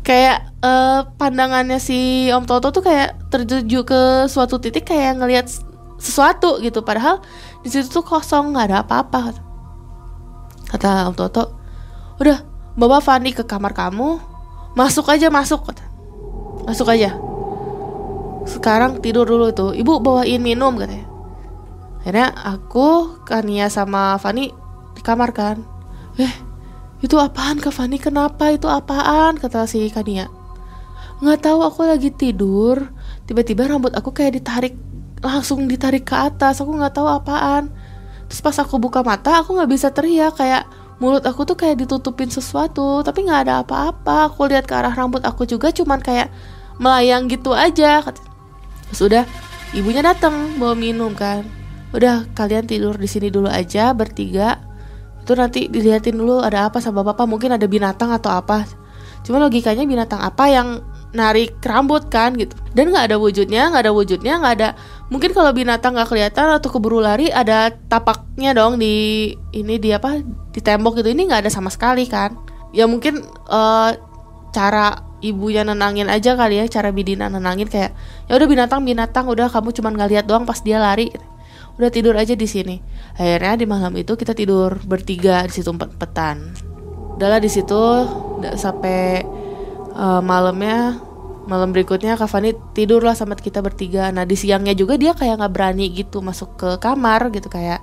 [0.03, 5.47] kayak uh, pandangannya si Om Toto tuh kayak tertuju ke suatu titik kayak ngelihat
[6.01, 6.80] sesuatu gitu.
[6.82, 7.22] Padahal
[7.61, 9.36] di situ tuh kosong nggak ada apa-apa
[10.70, 11.44] kata Om Toto.
[12.22, 12.46] Udah
[12.78, 14.22] bawa Fani ke kamar kamu
[14.78, 15.66] masuk aja masuk
[16.64, 17.18] masuk aja.
[18.46, 19.74] Sekarang tidur dulu tuh.
[19.74, 21.11] Ibu bawain minum katanya
[22.00, 24.48] akhirnya aku Kania sama Fani
[24.96, 25.61] di kamar kan.
[26.16, 26.32] Eh
[27.00, 27.96] itu apaan Kak Fani?
[27.96, 29.36] Kenapa itu apaan?
[29.36, 30.30] Kata si Kania
[31.20, 32.88] nggak tahu aku lagi tidur.
[33.28, 34.74] Tiba-tiba rambut aku kayak ditarik
[35.20, 36.60] langsung ditarik ke atas.
[36.60, 37.72] Aku nggak tahu apaan.
[38.28, 40.36] Terus pas aku buka mata aku nggak bisa teriak.
[40.36, 40.68] Kayak
[41.00, 44.32] mulut aku tuh kayak ditutupin sesuatu tapi nggak ada apa-apa.
[44.32, 46.32] Aku lihat ke arah rambut aku juga cuman kayak
[46.80, 48.04] melayang gitu aja.
[48.90, 49.24] Terus udah
[49.76, 51.44] ibunya datang bawa minum kan.
[51.90, 54.62] Udah kalian tidur di sini dulu aja bertiga.
[55.20, 57.26] Itu nanti dilihatin dulu ada apa sama bapak.
[57.28, 58.64] Mungkin ada binatang atau apa.
[59.20, 62.54] Cuma logikanya binatang apa yang narik rambut kan gitu.
[62.72, 64.68] Dan nggak ada wujudnya nggak ada wujudnya nggak ada
[65.11, 70.22] mungkin kalau binatang nggak kelihatan atau keburu lari ada tapaknya dong di ini di apa
[70.24, 71.11] di tembok gitu.
[71.12, 72.38] Ini nggak ada sama sekali kan?
[72.70, 73.90] Ya mungkin uh,
[74.54, 77.92] cara ibunya nenangin aja kali ya cara bidina nenangin kayak
[78.30, 81.12] ya udah binatang binatang udah kamu cuma ngeliat doang pas dia lari.
[81.76, 82.80] Udah tidur aja di sini.
[83.18, 86.70] Akhirnya di malam itu kita tidur bertiga di situ petan
[87.20, 87.84] udahlah di situ
[88.56, 89.20] sampai
[89.92, 90.96] uh, malamnya
[91.49, 94.12] malam berikutnya Kak Fani tidur lah sama kita bertiga.
[94.12, 97.80] Nah di siangnya juga dia kayak nggak berani gitu masuk ke kamar gitu kayak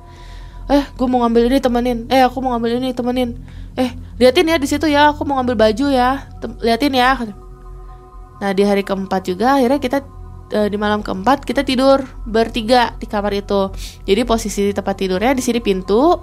[0.68, 1.97] eh gue mau ngambil ini temenin.
[2.12, 3.39] Eh aku mau ngambil ini temenin.
[3.80, 6.28] Eh liatin ya di situ ya aku mau ngambil baju ya.
[6.38, 7.12] Tem liatin ya.
[8.38, 9.97] Nah di hari keempat juga akhirnya kita
[10.53, 13.74] e, di malam keempat kita tidur bertiga di kamar itu.
[14.05, 16.20] Jadi posisi tempat tidurnya di sini pintu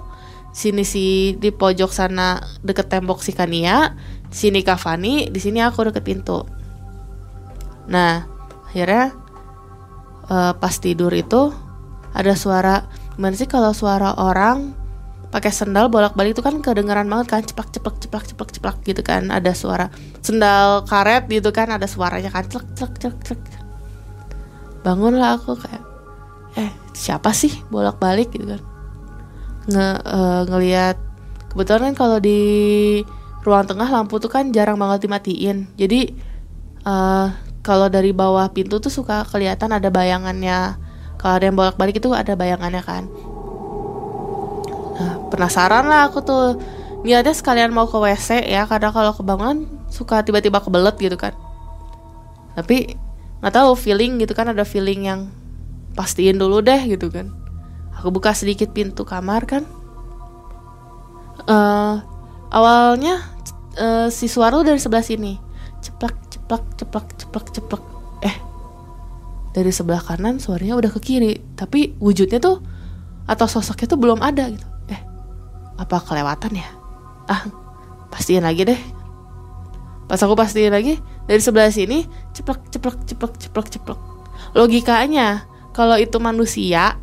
[0.55, 3.91] sini si di pojok sana deket tembok si Kania
[4.31, 6.47] sini Kavani di sini aku deket pintu
[7.85, 8.25] nah
[8.69, 9.13] akhirnya
[10.29, 11.53] uh, pas tidur itu
[12.15, 14.85] ada suara gimana sih kalau suara orang
[15.35, 19.27] pakai sendal bolak-balik itu kan kedengeran banget kan ceplak ceplak ceplak ceplak ceplak gitu kan.
[19.27, 19.91] Ada suara
[20.23, 23.63] sendal karet gitu kan ada suaranya kan ceplak ceplak ceplak ceplak.
[24.87, 25.83] Bangun lah aku kayak
[26.55, 28.31] eh siapa sih bolak-balik?
[28.31, 28.61] gitu kan.
[29.67, 30.95] Nge uh, ngelihat
[31.51, 32.39] kebetulan kan kalau di
[33.43, 35.67] ruang tengah lampu tuh kan jarang banget dimatiin.
[35.75, 36.15] Jadi
[36.87, 37.27] uh,
[37.65, 40.77] kalau dari bawah pintu tuh suka kelihatan ada bayangannya.
[41.17, 43.09] Kalau ada yang bolak balik itu ada bayangannya kan.
[45.01, 46.61] Nah penasaran lah aku tuh.
[47.01, 51.33] Niatnya sekalian mau ke WC ya karena kalau kebangun suka tiba-tiba kebelet gitu kan.
[52.53, 52.97] Tapi
[53.41, 55.29] nggak tahu feeling gitu kan ada feeling yang
[55.97, 57.33] pastiin dulu deh gitu kan.
[57.97, 59.65] Aku buka sedikit pintu kamar kan.
[61.45, 62.01] Uh,
[62.49, 63.21] awalnya
[63.77, 65.37] uh, si suara dari sebelah sini
[65.85, 67.83] ceplak ceplak ceplak ceplak ceplak.
[68.21, 68.37] Eh
[69.57, 72.61] dari sebelah kanan suaranya udah ke kiri tapi wujudnya tuh
[73.25, 74.61] atau sosoknya tuh belum ada gitu.
[74.93, 75.01] Eh
[75.81, 76.69] apa kelewatan ya?
[77.25, 77.49] Ah
[78.13, 78.77] pastiin lagi deh.
[80.05, 82.05] Pas aku pastiin lagi dari sebelah sini
[82.37, 83.99] ceplak ceplak ceplak ceplak ceplak.
[84.53, 87.01] Logikanya kalau itu manusia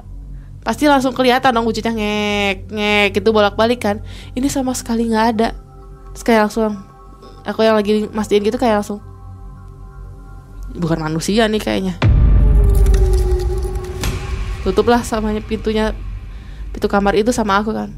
[0.63, 3.99] pasti langsung kelihatan dong wujudnya ngek ngek gitu bolak balik kan.
[4.39, 5.51] Ini sama sekali nggak ada.
[6.15, 6.79] Terus kayak langsung
[7.43, 9.03] aku yang lagi mastiin gitu kayak langsung
[10.77, 11.95] bukan manusia nih kayaknya.
[14.63, 15.93] Tutuplah sama pintunya
[16.73, 17.91] pintu kamar itu sama aku kan.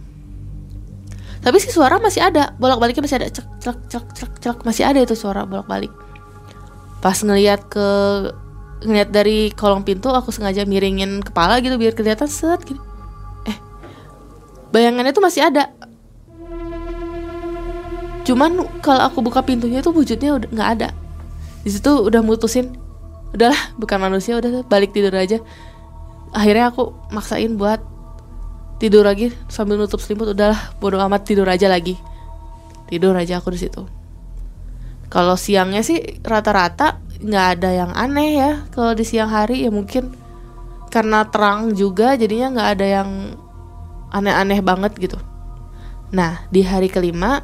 [1.45, 4.89] Tapi si suara masih ada bolak baliknya masih ada cek cek cek cek cek masih
[4.89, 5.93] ada itu suara bolak balik
[7.05, 7.89] pas ngelihat ke
[8.89, 12.81] ngeliat dari kolong pintu aku sengaja miringin kepala gitu biar kelihatan set gini.
[13.45, 13.57] Eh
[14.73, 15.69] bayangannya tuh masih ada.
[18.25, 20.89] Cuman kalau aku buka pintunya itu wujudnya udah nggak ada
[21.65, 22.77] di situ udah mutusin
[23.35, 25.43] udahlah bukan manusia udah balik tidur aja.
[26.31, 27.83] Akhirnya aku maksain buat
[28.79, 31.99] tidur lagi sambil nutup selimut udahlah bodo amat tidur aja lagi.
[32.87, 33.83] Tidur aja aku di situ.
[35.11, 38.51] Kalau siangnya sih rata-rata nggak ada yang aneh ya.
[38.71, 40.15] Kalau di siang hari ya mungkin
[40.95, 43.11] karena terang juga jadinya nggak ada yang
[44.15, 45.19] aneh-aneh banget gitu.
[46.15, 47.43] Nah di hari kelima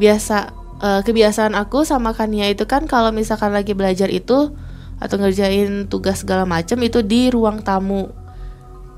[0.00, 4.52] biasa uh, kebiasaan aku sama Kania itu kan kalau misalkan lagi belajar itu
[4.96, 8.08] atau ngerjain tugas segala macam itu di ruang tamu.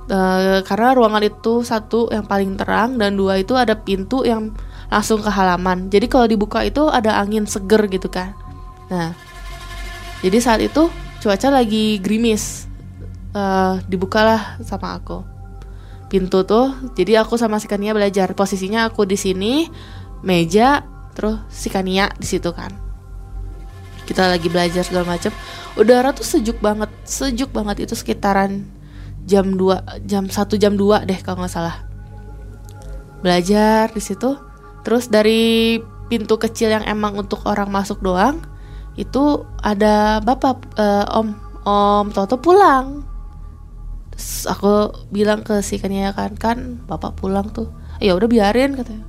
[0.09, 4.57] Uh, karena ruangan itu satu yang paling terang dan dua itu ada pintu yang
[4.89, 5.93] langsung ke halaman.
[5.93, 8.33] Jadi kalau dibuka itu ada angin seger gitu kan.
[8.89, 9.12] Nah
[10.24, 10.89] jadi saat itu
[11.20, 12.64] cuaca lagi gerimis.
[13.37, 15.20] Uh, dibukalah sama aku
[16.09, 16.72] pintu tuh.
[16.97, 18.33] Jadi aku sama si Kania belajar.
[18.33, 19.68] Posisinya aku di sini
[20.24, 20.83] meja
[21.18, 22.70] terus si Kania di situ kan.
[24.06, 25.34] Kita lagi belajar segala macam
[25.74, 28.70] udara tuh sejuk banget sejuk banget itu sekitaran
[29.26, 31.82] jam 2 jam 1 jam 2 deh kalau nggak salah.
[33.18, 34.38] Belajar di situ.
[34.86, 38.38] Terus dari pintu kecil yang emang untuk orang masuk doang
[38.94, 41.34] itu ada bapak uh, om
[41.66, 43.02] om Toto pulang.
[44.14, 47.74] Terus aku bilang ke si Kania kan kan bapak pulang tuh.
[47.98, 49.07] Ya udah biarin katanya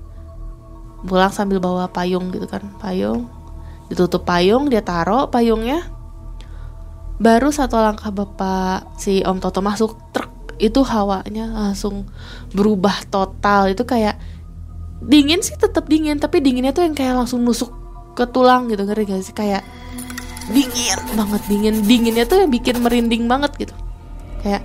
[1.06, 2.64] pulang sambil bawa payung gitu kan.
[2.80, 3.30] Payung
[3.90, 5.86] ditutup payung dia taruh payungnya.
[7.20, 12.08] Baru satu langkah bapak si Om Toto masuk truk itu hawanya langsung
[12.56, 13.76] berubah total.
[13.76, 14.16] Itu kayak
[15.04, 17.72] dingin sih tetap dingin tapi dinginnya tuh yang kayak langsung nusuk
[18.16, 19.36] ke tulang gitu ngeri gak sih?
[19.36, 19.68] Kayak
[20.52, 21.76] dingin banget dingin.
[21.84, 23.76] Dinginnya tuh yang bikin merinding banget gitu.
[24.40, 24.64] Kayak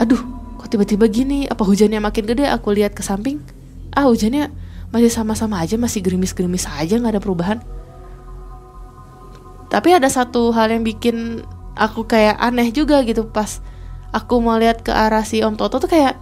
[0.00, 0.20] aduh
[0.56, 1.44] kok tiba-tiba gini?
[1.48, 2.48] Apa hujannya makin gede?
[2.48, 3.44] Aku lihat ke samping
[3.96, 4.52] ah hujannya
[4.94, 7.58] masih sama-sama aja masih gerimis-gerimis aja nggak ada perubahan.
[9.66, 11.42] Tapi ada satu hal yang bikin
[11.76, 13.60] aku kayak aneh juga gitu pas
[14.14, 16.16] aku mau lihat ke arah si Om Toto tuh kayak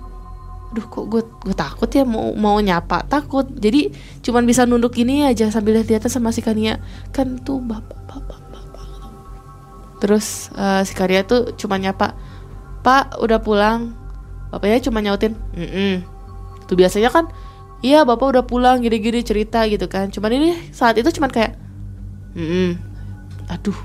[0.75, 3.47] duh kok gue gue takut ya mau mau nyapa takut.
[3.47, 3.95] Jadi
[4.27, 6.83] cuman bisa nunduk gini aja sambil lihat-lihatan sama si Kania.
[7.15, 8.87] Kan tuh bapak bapak bapak.
[10.03, 12.19] Terus uh, si Kania tuh cuma nyapa
[12.83, 13.95] pak udah pulang.
[14.51, 15.95] Bapaknya cuma nyautin mm -mm.
[16.71, 17.27] tuh biasanya kan
[17.81, 20.13] iya bapak udah pulang gini-gini cerita gitu kan.
[20.13, 21.59] Cuman ini saat itu cuman kayak
[22.37, 22.71] mm
[23.49, 23.77] aduh.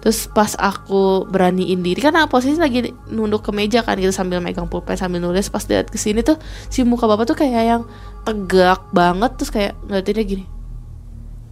[0.00, 4.64] Terus pas aku beraniin diri kan posisi lagi nunduk ke meja kan gitu sambil megang
[4.64, 5.52] pulpen sambil nulis.
[5.52, 6.40] Pas lihat ke sini tuh
[6.72, 7.82] si muka bapak tuh kayak yang
[8.24, 10.44] tegak banget terus kayak ngeliatinnya gini.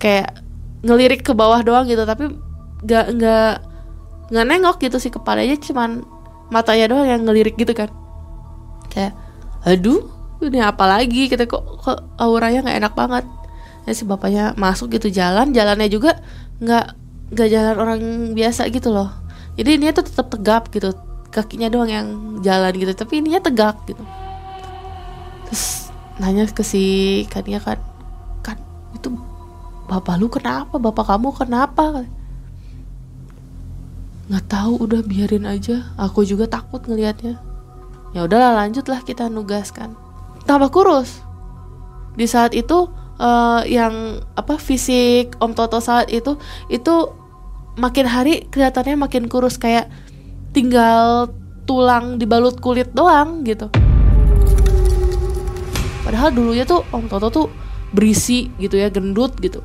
[0.00, 0.40] Kayak
[0.80, 2.32] ngelirik ke bawah doang gitu tapi
[2.88, 3.52] nggak nggak
[4.32, 6.06] nggak nengok gitu sih kepalanya cuman
[6.48, 7.92] matanya doang yang ngelirik gitu kan.
[8.88, 9.12] Kayak
[9.68, 13.24] aduh ini apa lagi kita kok kok auranya nggak enak banget.
[13.88, 16.22] Ya si bapaknya masuk gitu jalan jalannya juga
[16.62, 16.86] nggak
[17.34, 18.00] nggak jalan orang
[18.38, 19.10] biasa gitu loh.
[19.58, 20.94] Jadi ini tuh tetap tegap gitu
[21.34, 22.06] kakinya doang yang
[22.40, 24.02] jalan gitu tapi ininya tegak gitu.
[25.50, 25.90] Terus
[26.22, 26.84] nanya ke si
[27.26, 27.82] Kania kan
[28.46, 28.58] kan
[28.94, 29.10] itu
[29.90, 30.78] bapak lu kenapa?
[30.78, 32.06] Bapak kamu kenapa?
[34.30, 35.90] Nggak tahu udah biarin aja.
[35.98, 37.40] Aku juga takut ngelihatnya.
[38.14, 40.07] Ya udahlah lanjutlah kita nugaskan
[40.48, 41.20] tambah kurus
[42.16, 42.88] di saat itu
[43.20, 46.40] uh, yang apa fisik Om Toto saat itu
[46.72, 46.94] itu
[47.78, 49.86] makin hari kelihatannya makin kurus kayak
[50.56, 51.30] tinggal
[51.68, 53.68] tulang dibalut kulit doang gitu.
[56.02, 57.46] Padahal dulunya tuh Om Toto tuh
[57.92, 59.60] berisi gitu ya, gendut gitu.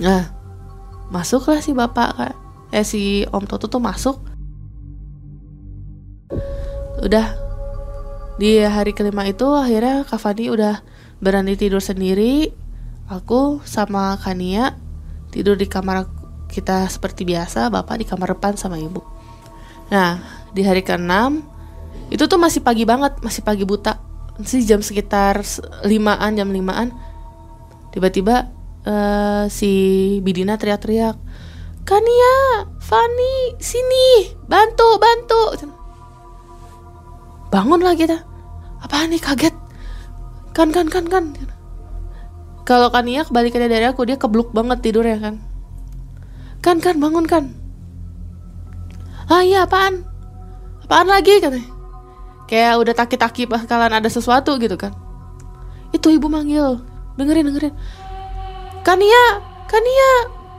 [0.00, 0.32] Nah,
[1.12, 2.34] masuklah si bapak kan.
[2.72, 4.16] Eh si Om Toto tuh masuk.
[7.04, 7.41] Udah
[8.40, 10.80] di hari kelima itu akhirnya Kavani udah
[11.20, 12.52] berani tidur sendiri.
[13.10, 14.78] Aku sama Kania
[15.28, 16.08] tidur di kamar
[16.48, 19.04] kita seperti biasa bapak di kamar depan sama ibu.
[19.92, 20.20] Nah
[20.52, 21.12] di hari ke-6
[22.12, 24.00] itu tuh masih pagi banget masih pagi buta.
[24.48, 25.44] Sih jam sekitar
[25.84, 26.92] limaan jam limaan.
[27.92, 28.48] Tiba-tiba
[28.88, 29.72] uh, si
[30.24, 31.16] Bidina teriak-teriak
[31.84, 35.42] Kania Fani sini bantu bantu
[37.52, 38.24] bangunlah kita.
[38.80, 39.54] Apa nih kaget?
[40.56, 41.36] Kan kan kan kan.
[42.64, 45.38] Kalau Kania kebalikannya dari aku dia kebluk banget tidur ya kan.
[46.64, 47.52] Kan kan bangun kan.
[49.28, 50.02] Ah iya apaan?
[50.88, 51.68] Apaan lagi katanya.
[52.48, 54.96] Kayak udah taki-taki pas kalian ada sesuatu gitu kan.
[55.92, 56.80] Itu ibu manggil.
[57.20, 57.74] Dengerin dengerin.
[58.82, 59.24] Kania
[59.68, 60.10] Kania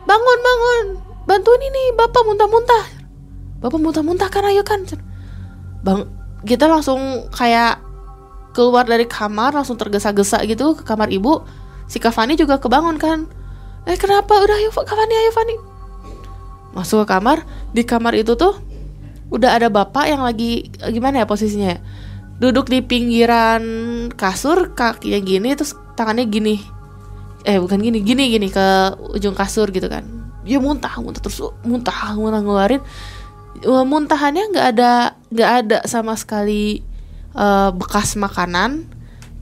[0.06, 0.86] bangun bangun.
[1.24, 2.86] Bantuin ini bapak muntah-muntah.
[3.64, 4.84] Bapak muntah-muntah kan ayo kan.
[5.84, 7.80] Bang kita langsung kayak
[8.54, 11.42] keluar dari kamar langsung tergesa-gesa gitu ke kamar ibu.
[11.90, 13.26] Si Kavani juga kebangun kan.
[13.84, 14.40] Eh kenapa?
[14.40, 15.56] Udah ayo Kavani ayo Fani.
[16.78, 17.44] Masuk ke kamar.
[17.74, 18.56] Di kamar itu tuh
[19.34, 21.80] udah ada bapak yang lagi gimana ya posisinya ya?
[22.38, 23.64] Duduk di pinggiran
[24.14, 26.62] kasur kakinya gini terus tangannya gini.
[27.44, 30.06] Eh bukan gini gini gini ke ujung kasur gitu kan.
[30.46, 32.84] Dia muntah muntah terus muntah muntah ngeluarin
[33.62, 34.92] muntahannya nggak ada
[35.30, 36.82] nggak ada sama sekali
[37.38, 38.90] uh, bekas makanan.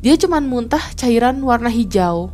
[0.02, 2.34] Dia cuman muntah cairan warna hijau.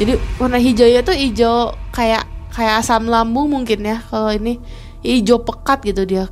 [0.00, 4.04] Jadi warna hijaunya tuh hijau kayak kayak asam lambung mungkin ya.
[4.04, 4.60] Kalau ini
[5.00, 6.28] hijau pekat gitu dia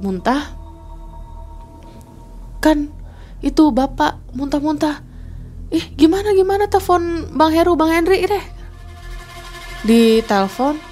[0.00, 0.52] muntah.
[2.60, 2.92] Kan
[3.42, 5.02] itu bapak muntah-muntah.
[5.72, 8.44] Ih gimana gimana telepon bang Heru bang Henry deh.
[9.82, 10.91] Di telepon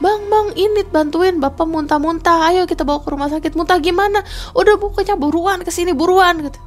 [0.00, 1.36] bang bang ini bantuin.
[1.38, 2.50] Bapak muntah-muntah.
[2.50, 3.54] Ayo kita bawa ke rumah sakit.
[3.54, 4.24] Muntah gimana?
[4.56, 6.60] Udah pokoknya buruan ke sini buruan gitu.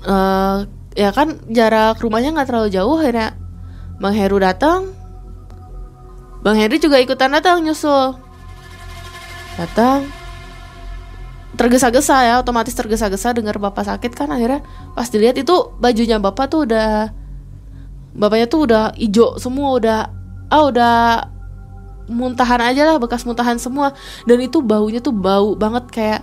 [0.00, 0.64] Uh,
[0.96, 3.38] ya kan jarak rumahnya nggak terlalu jauh akhirnya
[4.02, 5.00] bang Heru datang.
[6.40, 8.16] Bang Henry juga ikutan datang nyusul.
[9.60, 10.08] Datang.
[11.52, 14.64] Tergesa-gesa ya otomatis tergesa-gesa dengar bapak sakit kan akhirnya
[14.96, 17.12] pas dilihat itu bajunya bapak tuh udah
[18.16, 19.98] bapaknya tuh udah ijo semua udah
[20.48, 20.96] ah udah
[22.10, 23.94] muntahan aja lah bekas muntahan semua.
[24.26, 26.22] Dan itu baunya tuh bau banget kayak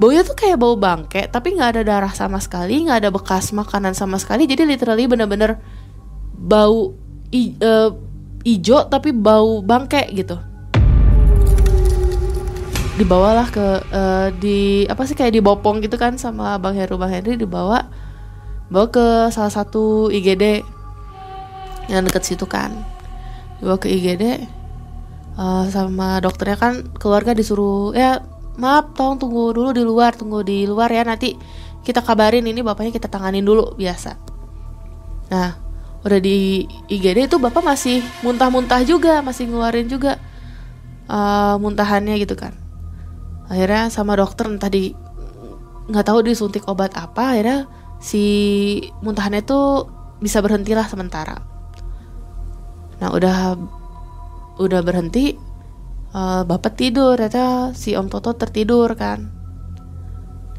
[0.00, 3.92] baunya tuh kayak bau bangke tapi nggak ada darah sama sekali nggak ada bekas makanan
[3.94, 4.48] sama sekali.
[4.50, 5.62] Jadi literally bener-bener
[6.34, 6.96] bau
[7.30, 7.94] i, uh,
[8.42, 10.34] ijo tapi bau bangke gitu.
[12.98, 17.00] Dibawalah ke uh, di apa sih kayak dibopong gitu kan sama bang Heru.
[17.00, 17.88] Bang Henry dibawa
[18.68, 20.64] bawa ke salah satu IGD
[21.88, 22.74] yang deket situ kan.
[23.58, 24.44] Dibawa ke IGD
[25.36, 28.20] uh, sama dokternya kan keluarga disuruh ya
[28.60, 31.36] maaf tolong tunggu dulu di luar tunggu di luar ya nanti
[31.82, 34.14] kita kabarin ini bapaknya kita tanganin dulu biasa.
[35.32, 35.50] Nah
[36.02, 40.18] udah di IGD itu bapak masih muntah-muntah juga masih ngeluarin juga
[41.10, 42.54] uh, muntahannya gitu kan.
[43.50, 44.94] Akhirnya sama dokter entah di
[45.90, 47.66] nggak tahu disuntik obat apa akhirnya
[47.98, 48.24] si
[49.02, 49.90] muntahannya tuh
[50.22, 51.42] bisa berhentilah sementara.
[53.02, 53.58] Nah udah
[54.60, 55.36] udah berhenti
[56.12, 59.28] uh, bapak tidur ternyata si om Toto tertidur kan.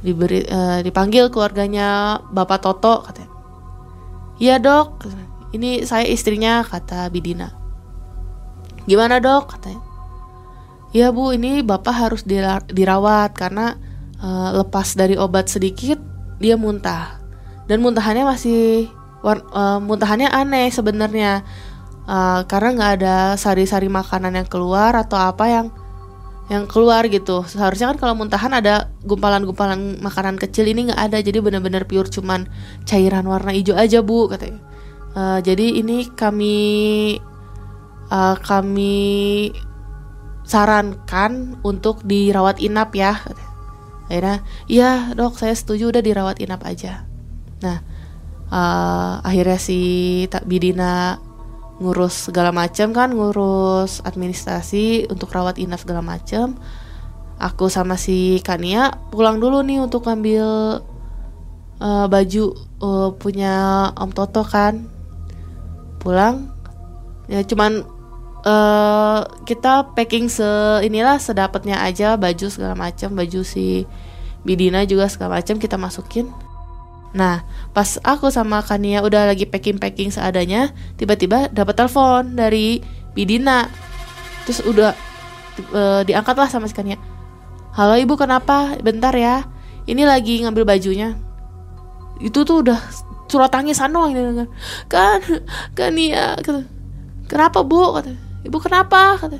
[0.03, 3.31] Diberi uh, dipanggil keluarganya bapak Toto katanya.
[4.41, 5.07] Iya dok.
[5.53, 7.53] Ini saya istrinya kata Bidina.
[8.89, 9.53] Gimana dok?
[9.55, 9.81] katanya.
[10.93, 12.21] Ya bu ini bapak harus
[12.69, 13.77] dirawat karena
[14.21, 15.97] uh, lepas dari obat sedikit
[16.37, 17.21] dia muntah.
[17.65, 18.91] Dan muntahannya masih
[19.23, 21.47] uh, muntahannya aneh sebenarnya
[22.07, 25.67] uh, karena nggak ada sari-sari makanan yang keluar atau apa yang
[26.51, 27.47] yang keluar gitu.
[27.47, 31.17] Seharusnya kan kalau muntahan ada gumpalan-gumpalan makanan kecil ini nggak ada.
[31.23, 32.47] Jadi benar-benar pure cuman
[32.83, 34.59] cairan warna hijau aja bu katanya.
[35.13, 36.57] Uh, jadi ini kami
[38.09, 39.53] uh, kami
[40.43, 43.15] sarankan untuk dirawat inap ya
[44.11, 47.07] akhirnya iya dok saya setuju udah dirawat inap aja.
[47.63, 47.79] Nah
[48.51, 49.79] uh, akhirnya si
[50.43, 51.17] Bidina
[51.81, 56.57] ngurus segala macam kan ngurus administrasi untuk rawat inap segala macam
[57.41, 60.79] aku sama si Kania pulang dulu nih untuk ambil
[61.81, 62.45] uh, baju
[62.79, 64.87] uh, punya Om Toto kan.
[65.99, 66.51] Pulang
[67.31, 67.87] ya cuman
[68.43, 70.47] uh, kita packing se
[70.83, 73.87] inilah sedapatnya aja baju segala macam baju si
[74.43, 76.27] Bidina juga segala macam kita masukin
[77.13, 77.45] Nah,
[77.77, 82.81] pas aku sama Kania udah lagi packing-packing seadanya, tiba-tiba dapat telepon dari
[83.13, 83.69] Bidina.
[84.49, 84.97] Terus udah
[85.61, 86.97] e, diangkat lah sama si Kania.
[87.77, 88.77] Halo ibu kenapa?
[88.81, 89.45] Bentar ya.
[89.85, 91.13] Ini lagi ngambil bajunya.
[92.17, 92.81] Itu tuh udah
[93.29, 94.49] surat tangisan doang gitu
[94.89, 95.21] kan.
[95.77, 96.65] Kania kata,
[97.29, 97.97] Kenapa bu?
[97.97, 98.13] Kata.
[98.45, 99.17] Ibu kenapa?
[99.21, 99.37] Kata.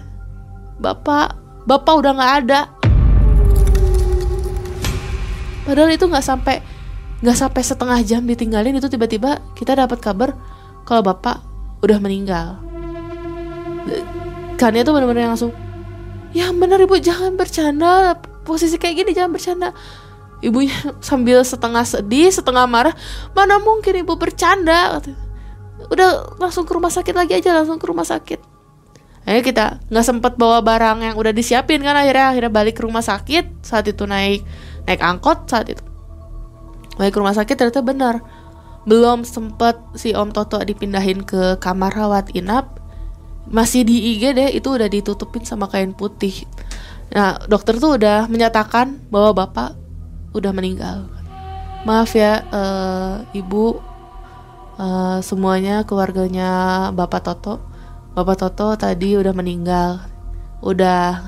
[0.78, 2.62] Bapak, bapak udah nggak ada.
[5.64, 6.60] Padahal itu nggak sampai
[7.24, 10.36] nggak sampai setengah jam ditinggalin itu tiba-tiba kita dapat kabar
[10.84, 11.40] kalau bapak
[11.80, 12.60] udah meninggal.
[14.60, 15.56] Kan itu benar-benar langsung
[16.36, 18.20] ya benar ibu jangan bercanda.
[18.44, 19.72] Posisi kayak gini jangan bercanda.
[20.44, 20.76] Ibunya
[21.08, 22.92] sambil setengah sedih setengah marah
[23.32, 25.00] mana mungkin ibu bercanda?
[25.88, 28.52] Udah langsung ke rumah sakit lagi aja langsung ke rumah sakit.
[29.24, 33.00] Ayo kita nggak sempet bawa barang yang udah disiapin kan akhirnya akhirnya balik ke rumah
[33.00, 34.44] sakit saat itu naik
[34.84, 35.93] naik angkot saat itu
[36.98, 38.16] balik ke rumah sakit ternyata benar.
[38.84, 42.84] Belum sempet si Om Toto dipindahin ke kamar rawat inap.
[43.48, 46.48] Masih di IGD itu udah ditutupin sama kain putih.
[47.12, 49.76] Nah dokter tuh udah menyatakan bahwa bapak
[50.36, 51.08] udah meninggal.
[51.84, 53.80] Maaf ya uh, ibu.
[54.74, 57.62] Uh, semuanya keluarganya bapak Toto.
[58.18, 60.02] Bapak Toto tadi udah meninggal.
[60.64, 61.22] Udah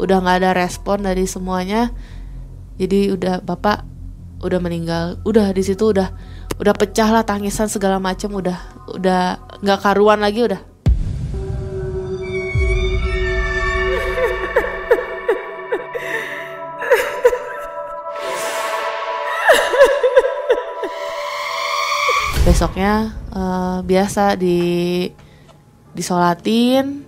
[0.00, 1.92] udah nggak ada respon dari semuanya.
[2.80, 3.89] Jadi udah bapak
[4.40, 6.08] udah meninggal udah di situ udah
[6.56, 8.58] udah pecah lah tangisan segala macam udah
[8.96, 10.60] udah nggak karuan lagi udah.
[22.44, 25.06] Besoknya uh, biasa di
[25.92, 27.04] disolatin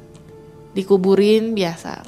[0.73, 2.05] dikuburin biasa.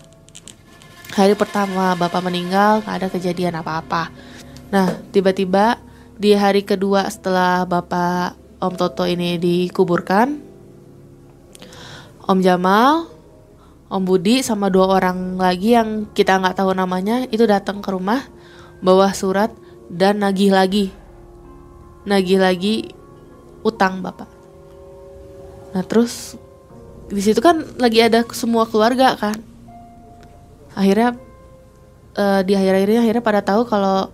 [1.16, 4.33] Hari pertama bapak meninggal nggak ada kejadian apa-apa
[4.74, 5.78] nah tiba-tiba
[6.18, 10.42] di hari kedua setelah bapak om Toto ini dikuburkan
[12.26, 13.06] om Jamal
[13.86, 18.26] om Budi sama dua orang lagi yang kita nggak tahu namanya itu datang ke rumah
[18.82, 19.54] bawa surat
[19.86, 20.90] dan nagih lagi.
[22.04, 22.90] Nagih lagi
[23.64, 24.28] utang bapak.
[25.72, 26.36] Nah terus
[27.08, 29.38] di situ kan lagi ada semua keluarga kan.
[30.74, 31.14] Akhirnya
[32.18, 34.10] uh, di akhir-akhirnya akhirnya pada tahu kalau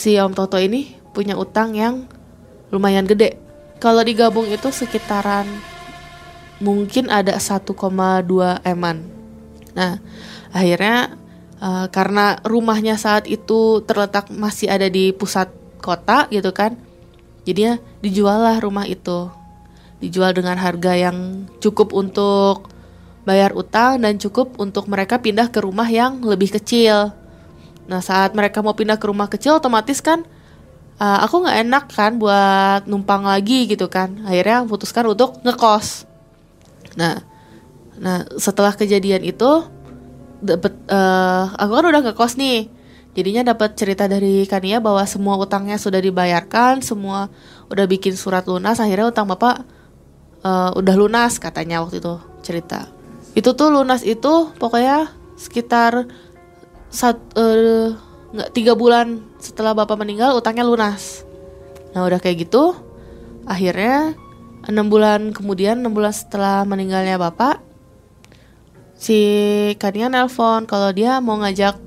[0.00, 2.08] si Om Toto ini punya utang yang
[2.72, 3.36] lumayan gede.
[3.76, 5.44] Kalau digabung itu sekitaran
[6.64, 7.68] mungkin ada 1,2
[8.64, 8.96] eman.
[9.76, 10.00] Nah,
[10.56, 11.20] akhirnya
[11.60, 15.52] uh, karena rumahnya saat itu terletak masih ada di pusat
[15.84, 16.80] kota gitu kan.
[17.44, 19.28] Jadinya dijual lah rumah itu.
[20.00, 22.72] Dijual dengan harga yang cukup untuk
[23.28, 27.19] bayar utang dan cukup untuk mereka pindah ke rumah yang lebih kecil.
[27.90, 30.22] Nah saat mereka mau pindah ke rumah kecil otomatis kan
[31.02, 34.22] uh, aku nggak enak kan buat numpang lagi gitu kan.
[34.22, 36.06] Akhirnya putuskan untuk ngekos.
[36.94, 37.18] Nah,
[37.98, 39.66] nah setelah kejadian itu
[40.40, 42.70] dapat uh, eh, aku kan udah ngekos nih.
[43.10, 47.26] Jadinya dapat cerita dari Kania bahwa semua utangnya sudah dibayarkan, semua
[47.66, 48.78] udah bikin surat lunas.
[48.78, 49.66] Akhirnya utang bapak
[50.46, 53.00] uh, udah lunas katanya waktu itu cerita
[53.34, 56.10] itu tuh lunas itu pokoknya sekitar
[56.90, 57.94] sat, uh,
[58.34, 61.22] nggak tiga bulan setelah bapak meninggal utangnya lunas.
[61.94, 62.74] Nah udah kayak gitu
[63.48, 64.14] akhirnya
[64.68, 67.64] enam bulan kemudian enam bulan setelah meninggalnya bapak
[69.00, 69.16] si
[69.80, 71.80] Kania nelpon kalau dia mau ngajak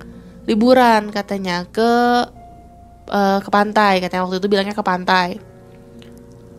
[0.50, 1.92] liburan katanya ke
[3.08, 5.38] uh, ke pantai katanya waktu itu bilangnya ke pantai.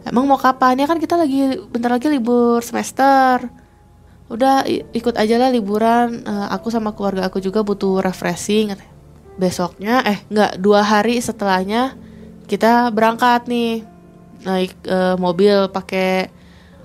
[0.04, 3.63] Emang mau kapan ya kan kita lagi bentar lagi libur semester
[4.28, 6.24] udah ikut aja lah liburan.
[6.24, 8.72] Uh, aku sama keluarga aku juga butuh refreshing
[9.34, 11.98] besoknya eh nggak dua hari setelahnya
[12.46, 13.84] kita berangkat nih.
[14.44, 16.28] Naik uh, mobil pakai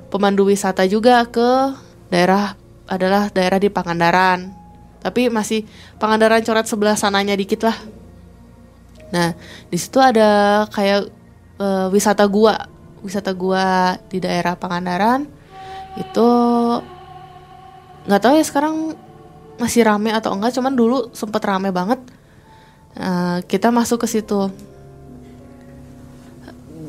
[0.08, 1.76] pemandu wisata juga ke
[2.08, 2.56] daerah
[2.88, 4.56] adalah daerah di Pangandaran.
[5.04, 5.68] Tapi masih
[6.00, 7.76] Pangandaran coret sebelah sananya dikit lah.
[9.12, 9.36] Nah
[9.68, 11.12] di situ ada kayak
[11.60, 12.68] uh, wisata gua.
[13.04, 15.28] Wisata gua di daerah Pangandaran
[16.00, 16.28] itu
[18.10, 18.98] nggak tahu ya sekarang
[19.62, 22.02] masih rame atau enggak cuman dulu sempet rame banget.
[22.98, 24.50] Uh, kita masuk ke situ.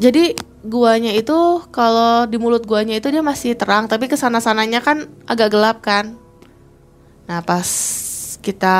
[0.01, 0.33] Jadi
[0.65, 5.13] guanya itu kalau di mulut guanya itu dia masih terang tapi ke sana sananya kan
[5.29, 6.17] agak gelap kan.
[7.29, 7.69] Nah pas
[8.41, 8.79] kita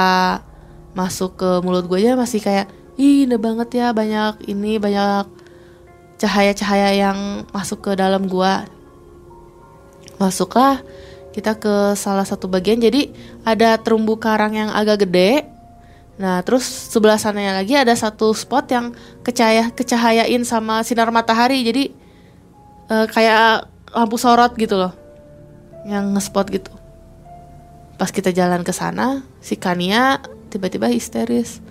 [0.97, 5.29] masuk ke mulut guanya masih kayak ih indah banget ya banyak ini banyak
[6.17, 8.65] cahaya-cahaya yang masuk ke dalam gua.
[10.17, 10.81] Masuklah
[11.31, 13.11] kita ke salah satu bagian jadi
[13.47, 15.47] ada terumbu karang yang agak gede.
[16.21, 21.63] Nah terus sebelah sananya lagi ada satu spot yang kecahaya kecahayain sama sinar matahari.
[21.63, 21.95] Jadi
[22.91, 24.93] uh, kayak lampu sorot gitu loh
[25.87, 26.73] yang ngespot gitu.
[27.97, 30.21] Pas kita jalan ke sana si Kania
[30.51, 31.63] tiba-tiba histeris.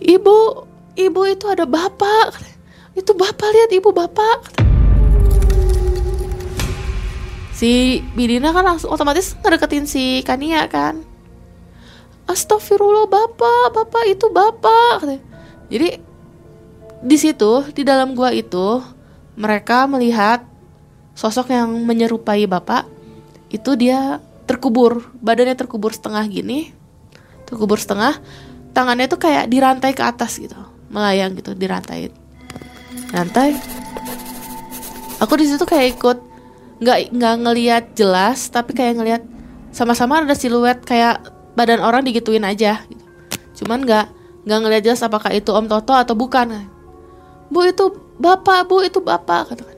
[0.00, 0.64] Ibu
[0.96, 2.34] ibu itu ada bapak
[2.96, 4.69] itu bapak lihat ibu bapak
[7.60, 11.04] si Bidina kan langsung otomatis ngedeketin si Kania kan.
[12.24, 15.04] Astagfirullah bapak bapak itu bapak
[15.68, 16.00] jadi
[17.04, 18.80] di situ di dalam gua itu
[19.36, 20.46] mereka melihat
[21.12, 22.88] sosok yang menyerupai bapak
[23.52, 26.70] itu dia terkubur badannya terkubur setengah gini
[27.44, 28.14] terkubur setengah
[28.72, 30.56] tangannya tuh kayak dirantai ke atas gitu
[30.88, 32.14] melayang gitu dirantai.
[33.10, 33.58] Rantai
[35.18, 36.29] aku di situ kayak ikut
[36.80, 39.22] nggak nggak ngelihat jelas tapi kayak ngelihat
[39.70, 41.20] sama-sama ada siluet kayak
[41.54, 43.04] badan orang digituin aja gitu.
[43.62, 44.06] cuman nggak
[44.48, 46.66] nggak ngelihat jelas apakah itu om Toto atau bukan.
[47.52, 49.76] Bu itu bapak bu itu bapak katakan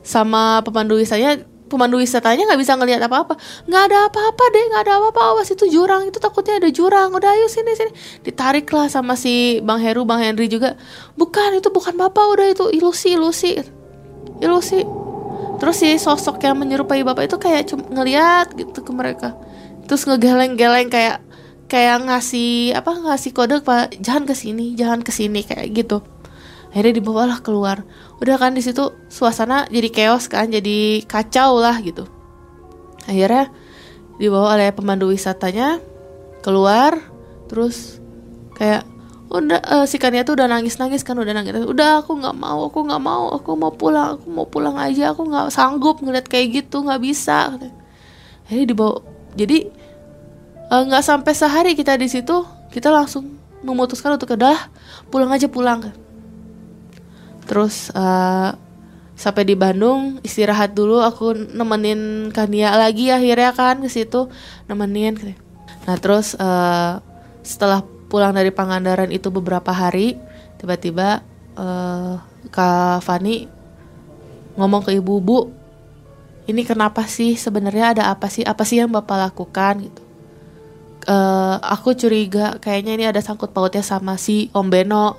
[0.00, 3.38] sama pemandu wisatanya pemandu wisatanya nggak bisa ngelihat apa-apa.
[3.66, 5.20] Nggak ada apa-apa deh nggak ada apa-apa.
[5.34, 7.14] Awas itu jurang itu takutnya ada jurang.
[7.14, 7.92] Udah ayo sini sini.
[8.26, 10.74] Ditarik lah sama si bang Heru bang Henry juga.
[11.14, 13.62] Bukan itu bukan bapak udah itu ilusi ilusi.
[14.42, 14.82] Ilusi
[15.60, 19.36] terus si sosok yang menyerupai bapak itu kayak cuma ngeliat gitu ke mereka.
[19.84, 21.20] Terus ngegeleng-geleng kayak
[21.70, 26.02] kayak ngasih apa ngasih kode pak jangan ke sini jangan ke sini kayak gitu.
[26.74, 27.86] Akhirnya dibawalah keluar.
[28.18, 32.08] Udah kan di situ suasana jadi chaos kan jadi kacau lah gitu.
[33.06, 33.52] Akhirnya
[34.18, 35.78] dibawa oleh pemandu wisatanya
[36.40, 36.98] keluar
[37.46, 38.00] terus
[38.56, 38.86] kayak
[39.30, 41.54] udah eh, si Kania tuh udah nangis nangis kan udah nangis.
[41.62, 45.14] Udah aku nggak mau aku nggak mau aku mau pulang aku mau pulang aja.
[45.14, 47.54] Aku nggak sanggup ngeliat kayak gitu nggak bisa.
[48.50, 48.98] Jadi dibawa
[49.38, 49.70] jadi
[50.66, 52.42] eh, nggak sampai sehari kita di situ
[52.74, 54.58] kita langsung memutuskan untuk udah
[55.14, 55.94] pulang aja pulang.
[57.46, 58.50] Terus eh,
[59.14, 61.06] sampai di Bandung istirahat dulu.
[61.06, 64.26] Aku nemenin Kania lagi akhirnya kan ke situ
[64.66, 65.38] nemenin.
[65.86, 66.98] Nah terus eh,
[67.46, 70.18] setelah pulang dari Pangandaran itu beberapa hari
[70.58, 71.22] tiba-tiba
[71.54, 72.14] eh,
[72.50, 73.46] Kak Fani
[74.58, 75.60] ngomong ke ibu bu
[76.50, 77.38] ini kenapa sih?
[77.38, 78.42] Sebenarnya ada apa sih?
[78.42, 79.86] Apa sih yang bapak lakukan?
[79.86, 80.02] Gitu.
[81.06, 85.14] Eh, aku curiga kayaknya ini ada sangkut pautnya sama si Om Beno.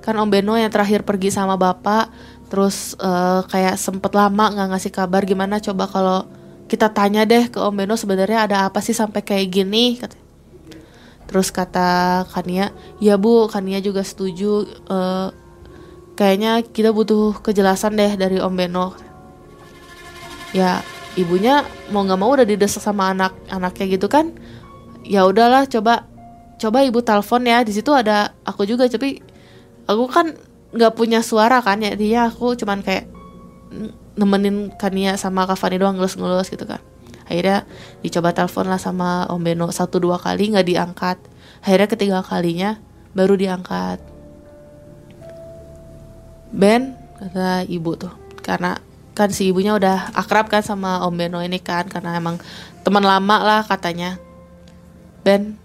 [0.00, 2.08] Kan Om Beno yang terakhir pergi sama bapak
[2.48, 5.60] terus eh, kayak sempet lama nggak ngasih kabar gimana?
[5.60, 6.24] Coba kalau
[6.64, 10.00] kita tanya deh ke Om Beno sebenarnya ada apa sih sampai kayak gini?
[10.00, 10.23] Kata
[11.28, 12.70] Terus kata Kania,
[13.00, 14.68] ya bu, Kania juga setuju.
[14.68, 15.28] eh,
[16.14, 18.94] kayaknya kita butuh kejelasan deh dari Om Beno.
[20.54, 20.84] Ya
[21.18, 24.30] ibunya mau nggak mau udah didesak sama anak-anaknya gitu kan.
[25.04, 26.06] Ya udahlah, coba
[26.60, 27.66] coba ibu telepon ya.
[27.66, 29.18] Di situ ada aku juga, tapi
[29.90, 30.36] aku kan
[30.70, 31.98] nggak punya suara kan ya.
[31.98, 33.10] Dia aku cuman kayak
[34.14, 36.78] nemenin Kania sama Kak doang ngelus-ngelus gitu kan
[37.24, 37.64] akhirnya
[38.04, 41.18] dicoba telepon lah sama Om Beno satu dua kali nggak diangkat.
[41.64, 42.76] Akhirnya ketiga kalinya
[43.16, 43.98] baru diangkat.
[46.54, 48.12] Ben kata ibu tuh
[48.44, 48.78] karena
[49.14, 52.38] kan si ibunya udah akrab kan sama Om Beno ini kan karena emang
[52.84, 54.20] teman lama lah katanya.
[55.24, 55.56] Ben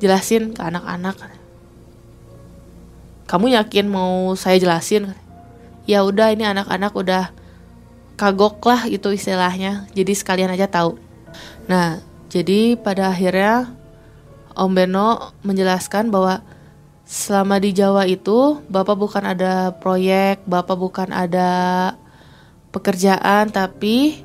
[0.00, 1.14] jelasin ke anak-anak.
[3.28, 5.14] Kamu yakin mau saya jelasin?
[5.86, 7.30] Ya udah ini anak-anak udah
[8.20, 9.88] kagok lah itu istilahnya.
[9.96, 11.00] Jadi sekalian aja tahu.
[11.64, 13.72] Nah jadi pada akhirnya
[14.52, 16.44] Om Beno menjelaskan bahwa
[17.08, 21.50] selama di Jawa itu Bapak bukan ada proyek Bapak bukan ada
[22.68, 24.20] pekerjaan tapi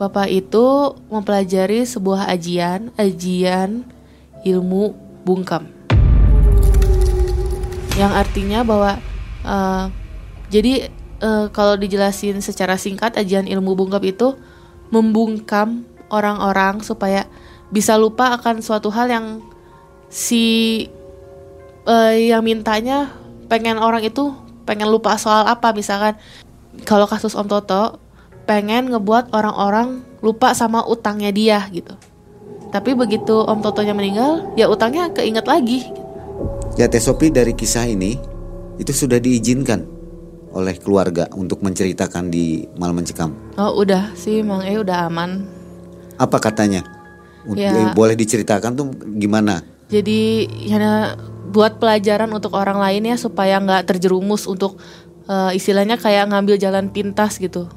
[0.00, 3.84] Bapak itu mempelajari sebuah ajian ajian
[4.40, 4.96] ilmu
[5.28, 5.68] bungkam.
[7.98, 9.02] Yang artinya bahwa
[9.44, 9.90] uh,
[10.48, 10.88] jadi
[11.22, 14.34] uh, kalau dijelasin secara singkat ajian ilmu bungkam itu
[14.88, 17.28] membungkam orang-orang supaya
[17.68, 19.26] bisa lupa akan suatu hal yang
[20.08, 20.86] si
[21.84, 23.12] uh, yang mintanya
[23.46, 24.32] pengen orang itu
[24.64, 25.76] pengen lupa soal apa.
[25.76, 26.16] Misalkan
[26.88, 28.00] kalau kasus Om Toto
[28.48, 31.92] pengen ngebuat orang-orang lupa sama utangnya dia gitu.
[32.72, 35.84] Tapi begitu Om Totonya meninggal ya utangnya keinget lagi.
[36.80, 38.16] Ya Teh Sopi dari kisah ini
[38.78, 39.97] itu sudah diizinkan
[40.58, 43.30] oleh keluarga untuk menceritakan di Malam Mencekam.
[43.54, 45.46] oh udah sih Mang E udah aman
[46.18, 46.82] Apa katanya?
[47.54, 47.94] Ya.
[47.94, 49.62] Boleh diceritakan tuh gimana?
[49.88, 51.16] jadi ya
[51.48, 54.76] buat pelajaran untuk orang lain ya supaya nggak terjerumus untuk
[55.24, 57.72] eh, istilahnya kayak ngambil jalan pintas gitu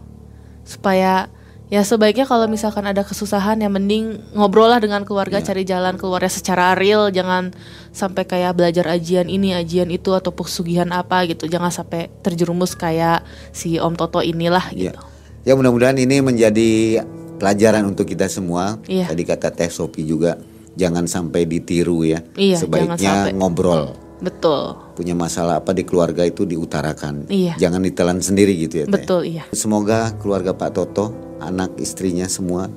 [0.67, 1.31] supaya
[1.71, 6.27] ya sebaiknya kalau misalkan ada kesusahan ya mending ngobrol lah dengan keluarga cari jalan keluarnya
[6.27, 7.55] secara real jangan
[7.89, 13.23] sampai kayak belajar ajian ini ajian itu atau pesugihan apa gitu jangan sampai terjerumus kayak
[13.49, 14.91] si Om Toto inilah Ya.
[14.91, 15.01] gitu
[15.41, 17.01] Ya mudah-mudahan ini menjadi
[17.41, 18.77] pelajaran untuk kita semua.
[18.85, 19.09] Iya.
[19.09, 20.37] Tadi kata Teh Sopi juga
[20.77, 22.21] jangan sampai ditiru ya.
[22.37, 23.97] Iya, Sebaiknya ngobrol.
[24.21, 27.25] betul Punya masalah apa di keluarga itu diutarakan.
[27.25, 27.57] Iya.
[27.57, 28.85] Jangan ditelan sendiri gitu ya.
[28.85, 28.93] Teh.
[28.93, 31.09] betul iya Semoga keluarga Pak Toto,
[31.41, 32.69] anak istrinya semua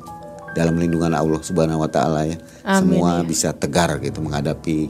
[0.56, 2.38] dalam lindungan Allah Subhanahu wa taala ya.
[2.64, 3.26] Amin, semua iya.
[3.26, 4.88] bisa tegar gitu menghadapi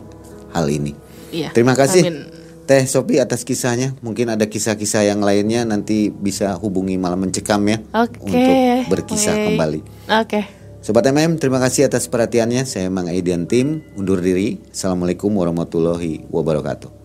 [0.55, 0.93] hal ini.
[1.35, 2.31] iya Terima kasih Amin.
[2.65, 3.93] Teh Sopi atas kisahnya.
[4.01, 8.17] Mungkin ada kisah-kisah yang lainnya nanti bisa hubungi malam mencekam ya Oke.
[8.25, 8.57] untuk
[8.89, 9.45] berkisah Oke.
[9.53, 9.81] kembali.
[10.09, 10.41] oke
[10.85, 12.69] Sobat MM, terima kasih atas perhatiannya.
[12.69, 14.61] Saya Mang Aidian Tim undur diri.
[14.69, 17.04] Assalamualaikum warahmatullahi wabarakatuh.